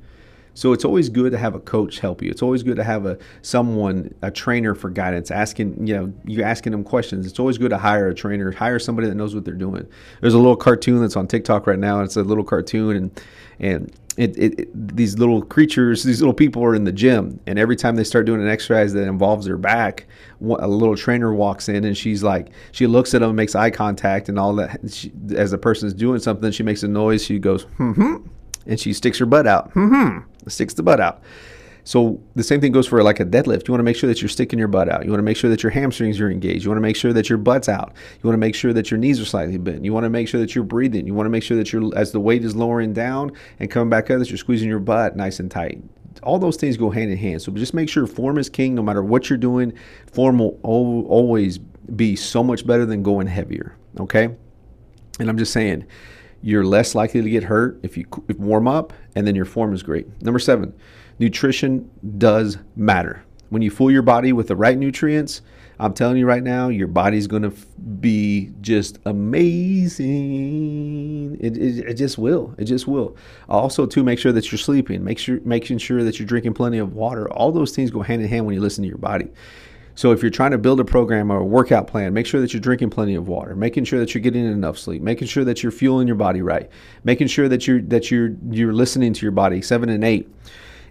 So 0.58 0.74
it's 0.74 0.84
always 0.84 1.08
good 1.10 1.34
to 1.34 1.38
have 1.38 1.54
a 1.54 1.60
coach 1.60 2.00
help 2.00 2.24
you. 2.24 2.32
It's 2.32 2.42
always 2.42 2.64
good 2.64 2.78
to 2.78 2.84
have 2.84 3.06
a 3.06 3.20
someone, 3.44 4.12
a 4.24 4.32
trainer 4.32 4.74
for 4.74 4.90
guidance, 4.90 5.30
asking, 5.30 5.86
you 5.86 5.96
know, 5.96 6.12
you 6.26 6.42
asking 6.42 6.72
them 6.72 6.84
questions. 6.84 7.28
It's 7.28 7.40
always 7.40 7.60
good 7.60 7.70
to 7.70 7.78
hire 7.78 8.08
a 8.08 8.16
trainer, 8.16 8.52
hire 8.52 8.80
somebody 8.80 9.08
that 9.08 9.14
knows 9.14 9.36
what 9.36 9.46
they're 9.46 9.54
doing. 9.54 9.88
There's 10.20 10.34
a 10.34 10.40
little 10.40 10.56
cartoon 10.56 11.00
that's 11.00 11.16
on 11.16 11.28
TikTok 11.28 11.68
right 11.68 11.78
now. 11.78 12.02
It's 12.02 12.16
a 12.16 12.24
little 12.24 12.44
cartoon 12.44 12.96
and 12.96 13.22
and 13.60 13.94
it, 14.18 14.38
it, 14.38 14.96
these 14.96 15.18
little 15.18 15.44
creatures, 15.44 16.04
these 16.04 16.20
little 16.20 16.34
people 16.34 16.64
are 16.64 16.76
in 16.76 16.84
the 16.84 16.92
gym, 16.92 17.40
and 17.46 17.58
every 17.60 17.76
time 17.76 17.96
they 17.96 18.04
start 18.04 18.26
doing 18.26 18.42
an 18.42 18.48
exercise 18.48 18.94
that 18.94 19.08
involves 19.08 19.46
their 19.46 19.58
back, 19.58 20.08
a 20.42 20.68
little 20.68 20.98
trainer 20.98 21.34
walks 21.34 21.70
in 21.70 21.84
and 21.86 21.96
she's 21.96 22.24
like, 22.24 22.50
she 22.72 22.88
looks 22.88 23.14
at 23.14 23.22
them, 23.22 23.36
makes 23.36 23.56
eye 23.56 23.70
contact, 23.70 24.28
and 24.28 24.40
all 24.40 24.54
that. 24.56 24.80
She, 24.90 25.12
as 25.36 25.52
the 25.52 25.58
person 25.58 25.88
is 25.88 25.94
doing 25.94 26.20
something, 26.20 26.52
she 26.52 26.64
makes 26.64 26.84
a 26.84 26.88
noise. 26.88 27.24
She 27.24 27.40
goes, 27.40 27.64
hmm, 27.78 28.18
and 28.66 28.80
she 28.80 28.92
sticks 28.92 29.20
her 29.20 29.26
butt 29.26 29.48
out, 29.48 29.72
hmm 29.72 30.20
sticks 30.48 30.74
the 30.74 30.84
butt 30.84 31.00
out. 31.00 31.22
So 31.88 32.22
the 32.36 32.44
same 32.44 32.60
thing 32.60 32.74
goes 32.74 32.86
for 32.86 33.02
like 33.02 33.22
a 33.22 33.26
deadlift. 33.26 33.66
You 33.66 33.72
want 33.72 33.80
to 33.80 33.84
make 33.84 33.96
sure 33.96 34.10
that 34.10 34.22
you're 34.22 34.28
sticking 34.28 34.60
your 34.60 34.68
butt 34.68 34.90
out. 34.90 35.06
You 35.06 35.10
want 35.10 35.20
to 35.20 35.24
make 35.24 35.38
sure 35.38 35.50
that 35.50 35.64
your 35.64 35.70
hamstrings 35.70 36.20
are 36.20 36.30
engaged. 36.30 36.66
You 36.66 36.70
want 36.70 36.80
to 36.80 36.82
make 36.82 36.98
sure 36.98 37.14
that 37.14 37.30
your 37.30 37.38
butt's 37.38 37.70
out. 37.70 37.94
You 38.16 38.28
want 38.28 38.34
to 38.34 38.40
make 38.40 38.56
sure 38.56 38.74
that 38.74 38.92
your 38.92 38.98
knees 38.98 39.22
are 39.22 39.26
slightly 39.26 39.58
bent. 39.58 39.86
You 39.86 39.94
want 39.94 40.04
to 40.04 40.10
make 40.10 40.28
sure 40.28 40.42
that 40.42 40.54
you're 40.54 40.66
breathing. 40.66 41.08
You 41.08 41.14
want 41.14 41.28
to 41.28 41.30
make 41.30 41.44
sure 41.44 41.56
that 41.56 41.72
you're 41.72 41.98
as 41.98 42.12
the 42.12 42.20
weight 42.20 42.44
is 42.44 42.58
lowering 42.58 42.92
down 42.92 43.32
and 43.62 43.72
coming 43.72 43.90
back 43.90 44.12
up, 44.12 44.20
that 44.20 44.30
you're 44.30 44.38
squeezing 44.38 44.68
your 44.68 44.80
butt 44.82 45.16
nice 45.16 45.40
and 45.40 45.50
tight. 45.50 45.82
All 46.24 46.38
those 46.40 46.58
things 46.58 46.76
go 46.76 46.90
hand 46.90 47.10
in 47.10 47.18
hand. 47.18 47.42
So 47.42 47.54
just 47.54 47.74
make 47.74 47.88
sure 47.88 48.06
form 48.06 48.38
is 48.38 48.50
king. 48.50 48.76
No 48.76 48.84
matter 48.84 49.02
what 49.02 49.30
you're 49.30 49.38
doing, 49.38 49.72
form 50.12 50.40
will 50.40 50.60
always 50.64 51.58
be 51.58 52.18
so 52.18 52.44
much 52.44 52.68
better 52.68 52.86
than 52.86 53.02
going 53.02 53.28
heavier. 53.28 53.78
Okay, 53.98 54.36
and 55.22 55.30
I'm 55.30 55.38
just 55.38 55.54
saying 55.54 55.86
you're 56.42 56.66
less 56.66 56.96
likely 56.96 57.22
to 57.22 57.30
get 57.30 57.44
hurt 57.44 57.80
if 57.82 57.96
you 57.96 58.06
warm 58.38 58.68
up, 58.68 58.92
and 59.16 59.26
then 59.26 59.36
your 59.36 59.46
form 59.46 59.74
is 59.74 59.84
great. 59.84 60.22
Number 60.22 60.38
seven, 60.38 60.74
nutrition 61.20 61.90
does 62.18 62.58
matter. 62.76 63.24
When 63.50 63.62
you 63.62 63.72
fool 63.72 63.90
your 63.92 64.02
body 64.02 64.34
with 64.34 64.48
the 64.48 64.56
right 64.56 64.78
nutrients, 64.78 65.42
I'm 65.80 65.94
telling 65.94 66.18
you 66.18 66.26
right 66.26 66.42
now, 66.42 66.70
your 66.70 66.88
body's 66.88 67.28
going 67.28 67.44
to 67.44 67.50
f- 67.50 67.68
be 68.02 68.52
just 68.62 68.98
amazing. 69.06 70.08
It, 71.40 71.56
it, 71.56 71.90
it, 71.90 71.94
just 71.94 72.18
will. 72.18 72.56
It 72.58 72.66
just 72.66 72.88
will. 72.88 73.16
Also, 73.48 73.86
to 73.86 74.04
make 74.04 74.18
sure 74.18 74.32
that 74.32 74.52
you're 74.52 74.58
sleeping, 74.58 75.04
make 75.04 75.20
sure 75.20 75.40
making 75.46 75.78
sure 75.78 76.04
that 76.04 76.18
you're 76.20 76.26
drinking 76.26 76.56
plenty 76.56 76.80
of 76.80 76.94
water. 76.94 77.32
All 77.32 77.52
those 77.52 77.76
things 77.76 77.92
go 77.92 78.02
hand 78.02 78.24
in 78.24 78.28
hand 78.28 78.48
when 78.48 78.56
you 78.56 78.62
listen 78.62 78.84
to 78.84 78.88
your 78.88 78.98
body. 78.98 79.28
So 79.94 80.12
if 80.12 80.22
you're 80.22 80.32
trying 80.32 80.52
to 80.52 80.58
build 80.58 80.80
a 80.80 80.86
program 80.86 81.32
or 81.32 81.40
a 81.40 81.46
workout 81.46 81.88
plan, 81.88 82.14
make 82.14 82.28
sure 82.28 82.42
that 82.42 82.54
you're 82.54 82.62
drinking 82.62 82.92
plenty 82.92 83.16
of 83.16 83.28
water, 83.28 83.56
making 83.56 83.86
sure 83.86 84.00
that 84.00 84.14
you're 84.14 84.22
getting 84.22 84.46
enough 84.46 84.78
sleep, 84.78 85.02
making 85.02 85.28
sure 85.28 85.44
that 85.44 85.64
you're 85.64 85.72
fueling 85.72 86.08
your 86.08 86.16
body 86.16 86.42
right, 86.42 86.70
making 87.04 87.28
sure 87.28 87.50
that 87.50 87.68
you're 87.68 87.82
that 87.82 88.10
you're 88.10 88.36
you're 88.50 88.74
listening 88.74 89.14
to 89.14 89.26
your 89.26 89.32
body. 89.32 89.62
Seven 89.62 89.90
and 89.90 90.04
eight. 90.04 90.28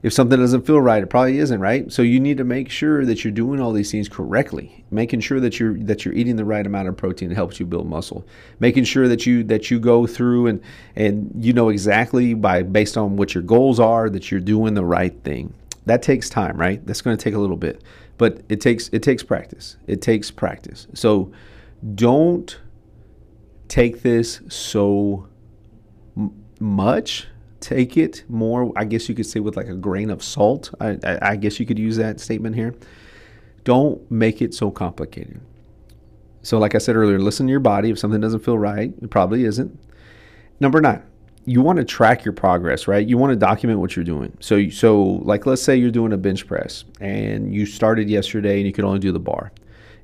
If 0.06 0.12
something 0.12 0.38
doesn't 0.38 0.66
feel 0.66 0.80
right, 0.80 1.02
it 1.02 1.08
probably 1.08 1.38
isn't 1.38 1.60
right. 1.60 1.90
So 1.90 2.02
you 2.02 2.20
need 2.20 2.38
to 2.38 2.44
make 2.44 2.70
sure 2.70 3.04
that 3.04 3.24
you're 3.24 3.32
doing 3.32 3.60
all 3.60 3.72
these 3.72 3.90
things 3.90 4.08
correctly. 4.08 4.84
Making 4.90 5.20
sure 5.20 5.40
that 5.40 5.58
you're 5.58 5.76
that 5.78 6.04
you're 6.04 6.14
eating 6.14 6.36
the 6.36 6.44
right 6.44 6.64
amount 6.64 6.88
of 6.88 6.96
protein 6.96 7.30
helps 7.30 7.58
you 7.58 7.66
build 7.66 7.88
muscle. 7.88 8.24
Making 8.60 8.84
sure 8.84 9.08
that 9.08 9.26
you 9.26 9.42
that 9.44 9.70
you 9.70 9.80
go 9.80 10.06
through 10.06 10.46
and 10.46 10.62
and 10.94 11.32
you 11.38 11.52
know 11.52 11.68
exactly 11.68 12.34
by 12.34 12.62
based 12.62 12.96
on 12.96 13.16
what 13.16 13.34
your 13.34 13.42
goals 13.42 13.80
are 13.80 14.08
that 14.10 14.30
you're 14.30 14.40
doing 14.40 14.74
the 14.74 14.84
right 14.84 15.14
thing. 15.24 15.52
That 15.86 16.02
takes 16.02 16.30
time, 16.30 16.56
right? 16.56 16.84
That's 16.86 17.02
going 17.02 17.16
to 17.16 17.22
take 17.22 17.34
a 17.34 17.38
little 17.38 17.56
bit 17.56 17.82
but 18.18 18.40
it 18.48 18.60
takes 18.60 18.88
it 18.88 19.02
takes 19.02 19.22
practice. 19.22 19.76
It 19.86 20.02
takes 20.02 20.30
practice. 20.30 20.86
So 20.94 21.32
don't 21.94 22.58
take 23.68 24.02
this 24.02 24.40
so 24.48 25.28
m- 26.16 26.44
much. 26.60 27.26
Take 27.60 27.96
it 27.96 28.24
more. 28.28 28.72
I 28.76 28.84
guess 28.84 29.08
you 29.08 29.14
could 29.14 29.26
say 29.26 29.40
with 29.40 29.56
like 29.56 29.68
a 29.68 29.74
grain 29.74 30.10
of 30.10 30.22
salt. 30.22 30.72
I, 30.80 30.98
I, 31.02 31.18
I 31.22 31.36
guess 31.36 31.58
you 31.58 31.66
could 31.66 31.78
use 31.78 31.96
that 31.96 32.20
statement 32.20 32.54
here. 32.54 32.74
Don't 33.64 34.08
make 34.10 34.42
it 34.42 34.54
so 34.54 34.70
complicated. 34.70 35.40
So, 36.42 36.58
like 36.58 36.74
I 36.76 36.78
said 36.78 36.94
earlier, 36.94 37.18
listen 37.18 37.46
to 37.46 37.50
your 37.50 37.60
body. 37.60 37.90
If 37.90 37.98
something 37.98 38.20
doesn't 38.20 38.40
feel 38.44 38.58
right, 38.58 38.94
it 39.02 39.10
probably 39.10 39.44
isn't. 39.44 39.80
Number 40.60 40.80
nine, 40.80 41.02
you 41.44 41.62
want 41.62 41.78
to 41.78 41.84
track 41.84 42.24
your 42.24 42.32
progress, 42.32 42.86
right? 42.86 43.06
You 43.06 43.18
want 43.18 43.30
to 43.30 43.36
document 43.36 43.80
what 43.80 43.96
you're 43.96 44.04
doing. 44.04 44.36
So, 44.40 44.68
so 44.68 45.02
like 45.02 45.46
let's 45.46 45.62
say 45.62 45.76
you're 45.76 45.90
doing 45.90 46.12
a 46.12 46.16
bench 46.16 46.46
press 46.46 46.84
and 47.00 47.54
you 47.54 47.66
started 47.66 48.08
yesterday 48.10 48.58
and 48.58 48.66
you 48.66 48.72
could 48.72 48.84
only 48.84 48.98
do 48.98 49.12
the 49.12 49.20
bar. 49.20 49.52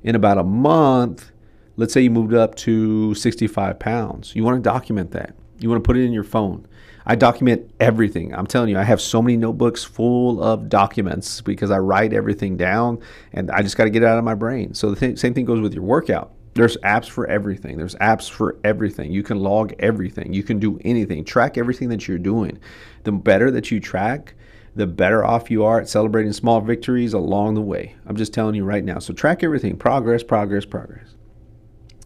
In 0.03 0.15
about 0.15 0.37
a 0.37 0.43
month, 0.43 1.31
let's 1.77 1.93
say 1.93 2.01
you 2.01 2.11
moved 2.11 2.33
up 2.33 2.55
to 2.55 3.13
65 3.15 3.79
pounds. 3.79 4.35
You 4.35 4.43
want 4.43 4.61
to 4.61 4.61
document 4.61 5.11
that. 5.11 5.35
You 5.59 5.69
want 5.69 5.83
to 5.83 5.87
put 5.87 5.97
it 5.97 6.03
in 6.03 6.13
your 6.13 6.23
phone. 6.23 6.67
I 7.05 7.15
document 7.15 7.69
everything. 7.79 8.33
I'm 8.33 8.47
telling 8.47 8.69
you, 8.69 8.77
I 8.77 8.83
have 8.83 9.01
so 9.01 9.21
many 9.21 9.37
notebooks 9.37 9.83
full 9.83 10.41
of 10.41 10.69
documents 10.69 11.41
because 11.41 11.69
I 11.69 11.79
write 11.79 12.13
everything 12.13 12.55
down 12.55 12.99
and 13.33 13.51
I 13.51 13.61
just 13.61 13.75
got 13.75 13.85
to 13.85 13.89
get 13.89 14.03
it 14.03 14.05
out 14.05 14.17
of 14.17 14.23
my 14.23 14.35
brain. 14.35 14.73
So 14.73 14.89
the 14.89 14.95
th- 14.95 15.19
same 15.19 15.33
thing 15.33 15.45
goes 15.45 15.59
with 15.59 15.73
your 15.73 15.83
workout 15.83 16.31
there's 16.55 16.77
apps 16.77 17.09
for 17.09 17.27
everything. 17.27 17.77
There's 17.77 17.95
apps 17.95 18.29
for 18.29 18.57
everything. 18.63 19.11
You 19.11 19.23
can 19.23 19.39
log 19.39 19.73
everything. 19.79 20.33
You 20.33 20.43
can 20.43 20.59
do 20.59 20.79
anything. 20.85 21.25
Track 21.25 21.57
everything 21.57 21.89
that 21.89 22.07
you're 22.07 22.19
doing. 22.19 22.59
The 23.03 23.11
better 23.11 23.49
that 23.51 23.71
you 23.71 23.79
track, 23.79 24.35
the 24.75 24.85
better 24.87 25.25
off 25.25 25.49
you 25.49 25.63
are 25.63 25.79
at 25.81 25.89
celebrating 25.89 26.33
small 26.33 26.61
victories 26.61 27.13
along 27.13 27.55
the 27.55 27.61
way. 27.61 27.95
I'm 28.05 28.15
just 28.15 28.33
telling 28.33 28.55
you 28.55 28.63
right 28.63 28.83
now. 28.83 28.99
So 28.99 29.13
track 29.13 29.43
everything. 29.43 29.77
Progress, 29.77 30.23
progress, 30.23 30.65
progress. 30.65 31.15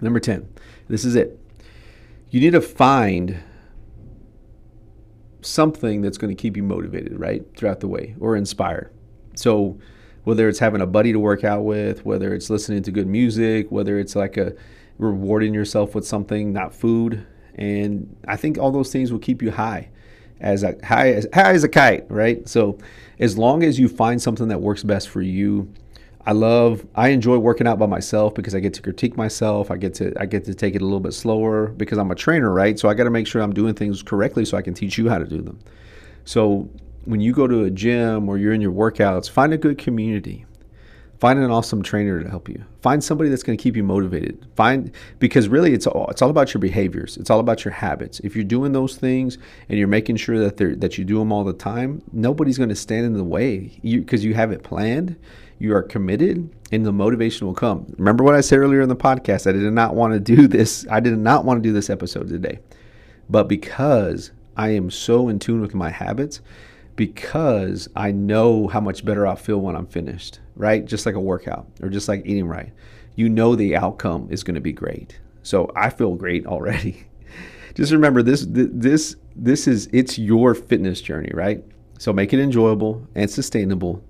Number 0.02 0.20
10. 0.20 0.48
This 0.88 1.04
is 1.04 1.16
it. 1.16 1.40
You 2.30 2.40
need 2.40 2.52
to 2.52 2.62
find 2.62 3.38
something 5.42 6.02
that's 6.02 6.18
going 6.18 6.36
to 6.36 6.42
keep 6.42 6.58
you 6.58 6.64
motivated, 6.64 7.20
right? 7.20 7.44
Throughout 7.56 7.80
the 7.80 7.88
way 7.88 8.16
or 8.20 8.36
inspired. 8.36 8.92
So 9.36 9.78
whether 10.24 10.50
it's 10.50 10.60
having 10.60 10.82
a 10.82 10.88
buddy 10.88 11.14
to 11.14 11.20
work 11.20 11.44
out 11.44 11.64
with, 11.64 12.06
whether 12.06 12.34
it's 12.34 12.50
listening 12.50 12.84
to 12.84 12.92
good 12.92 13.08
music, 13.08 13.72
whether 13.72 13.98
it's 13.98 14.16
like 14.16 14.36
a 14.38 14.54
rewarding 14.98 15.54
yourself 15.54 15.96
with 15.96 16.06
something, 16.06 16.52
not 16.52 16.74
food. 16.74 17.26
And 17.56 18.16
I 18.28 18.36
think 18.36 18.58
all 18.58 18.72
those 18.72 18.92
things 18.92 19.12
will 19.12 19.20
keep 19.20 19.42
you 19.42 19.52
high 19.52 19.90
as 20.40 20.64
a 20.64 20.76
high 20.84 21.14
as 21.14 21.28
high 21.34 21.54
as 21.54 21.64
a 21.64 21.70
kite, 21.70 22.10
right? 22.10 22.48
So 22.48 22.78
as 23.20 23.38
long 23.38 23.64
as 23.64 23.80
you 23.80 23.88
find 23.88 24.22
something 24.22 24.50
that 24.50 24.62
works 24.62 24.84
best 24.84 25.10
for 25.10 25.22
you, 25.22 25.72
I 26.28 26.34
love 26.34 26.86
I 26.94 27.08
enjoy 27.10 27.38
working 27.38 27.68
out 27.68 27.80
by 27.80 27.86
myself 27.86 28.36
because 28.36 28.54
I 28.54 28.60
get 28.60 28.74
to 28.74 28.82
critique 28.82 29.16
myself. 29.16 29.72
I 29.72 29.78
get 29.78 29.94
to 29.96 30.14
I 30.20 30.26
get 30.26 30.44
to 30.44 30.54
take 30.54 30.76
it 30.76 30.82
a 30.82 30.84
little 30.84 31.00
bit 31.00 31.14
slower 31.14 31.68
because 31.68 31.98
I'm 31.98 32.12
a 32.12 32.16
trainer, 32.16 32.52
right? 32.52 32.78
So 32.78 32.90
I 32.90 32.96
got 32.96 33.06
to 33.06 33.10
make 33.10 33.28
sure 33.28 33.42
I'm 33.42 33.54
doing 33.54 33.74
things 33.74 34.04
correctly 34.04 34.44
so 34.44 34.58
I 34.58 34.62
can 34.62 34.74
teach 34.74 34.98
you 34.98 35.08
how 35.08 35.20
to 35.20 35.26
do 35.26 35.42
them. 35.42 35.58
So 36.26 36.70
when 37.06 37.22
you 37.22 37.32
go 37.32 37.48
to 37.48 37.64
a 37.64 37.72
gym 37.72 38.28
or 38.28 38.38
you're 38.38 38.52
in 38.52 38.60
your 38.60 38.74
workouts, 38.74 39.30
find 39.30 39.54
a 39.54 39.58
good 39.58 39.78
community. 39.78 40.46
Find 41.20 41.40
an 41.40 41.50
awesome 41.50 41.82
trainer 41.82 42.22
to 42.22 42.30
help 42.30 42.48
you. 42.48 42.64
Find 42.82 43.04
somebody 43.04 43.30
that's 43.32 43.42
going 43.42 43.58
to 43.58 43.62
keep 43.62 43.76
you 43.76 43.84
motivated. 43.84 44.46
Find 44.56 44.92
because 45.18 45.48
really 45.48 45.74
it's 45.74 45.88
all 45.88 46.08
it's 46.10 46.22
all 46.22 46.30
about 46.30 46.54
your 46.54 46.62
behaviors. 46.62 47.18
It's 47.18 47.32
all 47.32 47.40
about 47.40 47.66
your 47.66 47.74
habits. 47.74 48.20
If 48.20 48.36
you're 48.36 48.46
doing 48.46 48.72
those 48.72 48.98
things 48.98 49.40
and 49.68 49.80
you're 49.80 49.88
making 49.88 50.18
sure 50.18 50.38
that 50.40 50.58
they 50.58 50.76
that 50.76 50.98
you 50.98 51.06
do 51.06 51.18
them 51.18 51.32
all 51.32 51.44
the 51.44 51.54
time, 51.54 52.04
nobody's 52.12 52.58
going 52.58 52.70
to 52.70 52.76
stand 52.76 53.06
in 53.06 53.14
the 53.14 53.24
way 53.24 53.80
because 53.82 54.24
you, 54.24 54.30
you 54.30 54.36
have 54.36 54.52
it 54.52 54.64
planned. 54.64 55.16
You 55.60 55.74
are 55.74 55.82
committed, 55.82 56.54
and 56.72 56.86
the 56.86 56.94
motivation 56.94 57.48
will 57.48 57.56
come. 57.56 57.92
Remember 57.98 58.24
what 58.24 58.36
I 58.36 58.42
said 58.42 58.60
earlier 58.60 58.82
in 58.82 58.90
the 58.90 58.96
podcast? 58.96 59.48
I 59.48 59.54
did 59.54 59.74
not 59.74 59.96
want 59.96 60.14
to 60.14 60.20
do 60.20 60.48
this. 60.48 60.86
I 60.92 61.00
did 61.00 61.18
not 61.18 61.46
want 61.46 61.64
to 61.64 61.68
do 61.68 61.74
this 61.74 61.90
episode 61.90 62.30
today, 62.30 62.60
but 63.28 63.48
because 63.48 64.32
I 64.56 64.70
am 64.70 64.92
so 64.92 65.30
in 65.30 65.40
tune 65.40 65.62
with 65.62 65.74
my 65.74 65.90
habits 65.90 66.42
because 66.98 67.88
I 67.96 68.12
know 68.12 68.68
how 68.68 68.82
much 68.82 69.06
better 69.06 69.26
I'll 69.26 69.38
feel 69.38 69.62
when 69.62 69.78
I'm 69.78 69.86
finished, 69.86 70.42
right? 70.56 70.84
Just 70.84 71.06
like 71.06 71.16
a 71.16 71.22
workout 71.22 71.68
or 71.82 71.88
just 71.88 72.10
like 72.10 72.24
eating 72.26 72.48
right. 72.48 72.74
You 73.16 73.30
know 73.30 73.56
the 73.56 73.78
outcome 73.78 74.28
is 74.30 74.44
going 74.44 74.56
to 74.56 74.62
be 74.62 74.74
great. 74.74 75.20
So 75.44 75.72
I 75.76 75.92
feel 75.92 76.16
great 76.16 76.46
already. 76.46 77.06
just 77.76 77.94
remember 77.94 78.22
this 78.22 78.46
this 78.50 79.16
this 79.36 79.68
is 79.68 79.88
it's 79.94 80.18
your 80.18 80.54
fitness 80.56 81.00
journey, 81.00 81.32
right? 81.34 81.64
So 82.00 82.12
make 82.12 82.34
it 82.34 82.40
enjoyable 82.40 83.08
and 83.16 83.30
sustainable. 83.30 84.04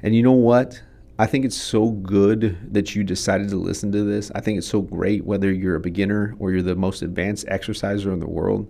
And 0.00 0.14
you 0.14 0.22
know 0.22 0.32
what? 0.32 0.82
I 1.18 1.26
think 1.26 1.44
it's 1.44 1.56
so 1.56 1.90
good 1.90 2.58
that 2.74 2.96
you 2.96 3.04
decided 3.04 3.48
to 3.50 3.56
listen 3.56 3.92
to 3.92 4.02
this. 4.02 4.32
I 4.34 4.40
think 4.40 4.58
it's 4.58 4.66
so 4.66 4.82
great 4.82 5.24
whether 5.24 5.52
you're 5.52 5.76
a 5.76 5.80
beginner 5.80 6.34
or 6.40 6.50
you're 6.50 6.62
the 6.62 6.74
most 6.74 7.02
advanced 7.02 7.44
exerciser 7.46 8.12
in 8.12 8.18
the 8.18 8.28
world 8.28 8.68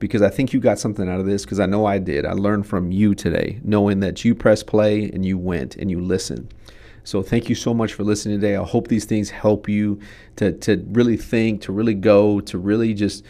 because 0.00 0.22
I 0.22 0.30
think 0.30 0.52
you 0.52 0.58
got 0.58 0.80
something 0.80 1.08
out 1.08 1.20
of 1.20 1.26
this 1.26 1.44
because 1.44 1.60
I 1.60 1.66
know 1.66 1.86
I 1.86 1.98
did. 1.98 2.26
I 2.26 2.32
learned 2.32 2.66
from 2.66 2.90
you 2.90 3.14
today, 3.14 3.60
knowing 3.62 4.00
that 4.00 4.24
you 4.24 4.34
press 4.34 4.64
play 4.64 5.04
and 5.10 5.24
you 5.24 5.38
went 5.38 5.76
and 5.76 5.90
you 5.90 6.00
listened. 6.00 6.52
So 7.04 7.22
thank 7.22 7.48
you 7.48 7.54
so 7.54 7.72
much 7.72 7.92
for 7.94 8.02
listening 8.02 8.40
today. 8.40 8.56
I 8.56 8.64
hope 8.64 8.88
these 8.88 9.04
things 9.04 9.30
help 9.30 9.68
you 9.68 10.00
to, 10.36 10.52
to 10.52 10.84
really 10.88 11.16
think, 11.16 11.62
to 11.62 11.72
really 11.72 11.94
go, 11.94 12.40
to 12.40 12.58
really 12.58 12.94
just 12.94 13.24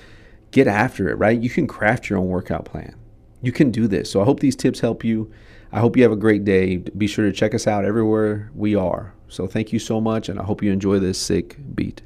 get 0.50 0.66
after 0.66 1.08
it, 1.08 1.14
right? 1.16 1.40
You 1.40 1.50
can 1.50 1.66
craft 1.66 2.08
your 2.08 2.18
own 2.18 2.28
workout 2.28 2.64
plan. 2.64 2.94
You 3.42 3.52
can 3.52 3.70
do 3.70 3.86
this. 3.86 4.10
So 4.10 4.20
I 4.20 4.24
hope 4.24 4.40
these 4.40 4.56
tips 4.56 4.80
help 4.80 5.04
you. 5.04 5.30
I 5.72 5.80
hope 5.80 5.96
you 5.96 6.02
have 6.02 6.12
a 6.12 6.16
great 6.16 6.44
day. 6.44 6.78
Be 6.78 7.06
sure 7.06 7.24
to 7.26 7.32
check 7.32 7.54
us 7.54 7.66
out 7.66 7.84
everywhere 7.84 8.50
we 8.54 8.74
are. 8.74 9.14
So 9.28 9.46
thank 9.46 9.72
you 9.72 9.78
so 9.78 10.00
much, 10.00 10.28
and 10.28 10.40
I 10.40 10.42
hope 10.42 10.62
you 10.62 10.72
enjoy 10.72 10.98
this 10.98 11.18
sick 11.18 11.56
beat. 11.74 12.02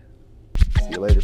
See 0.78 0.90
you 0.90 0.98
later. 0.98 1.22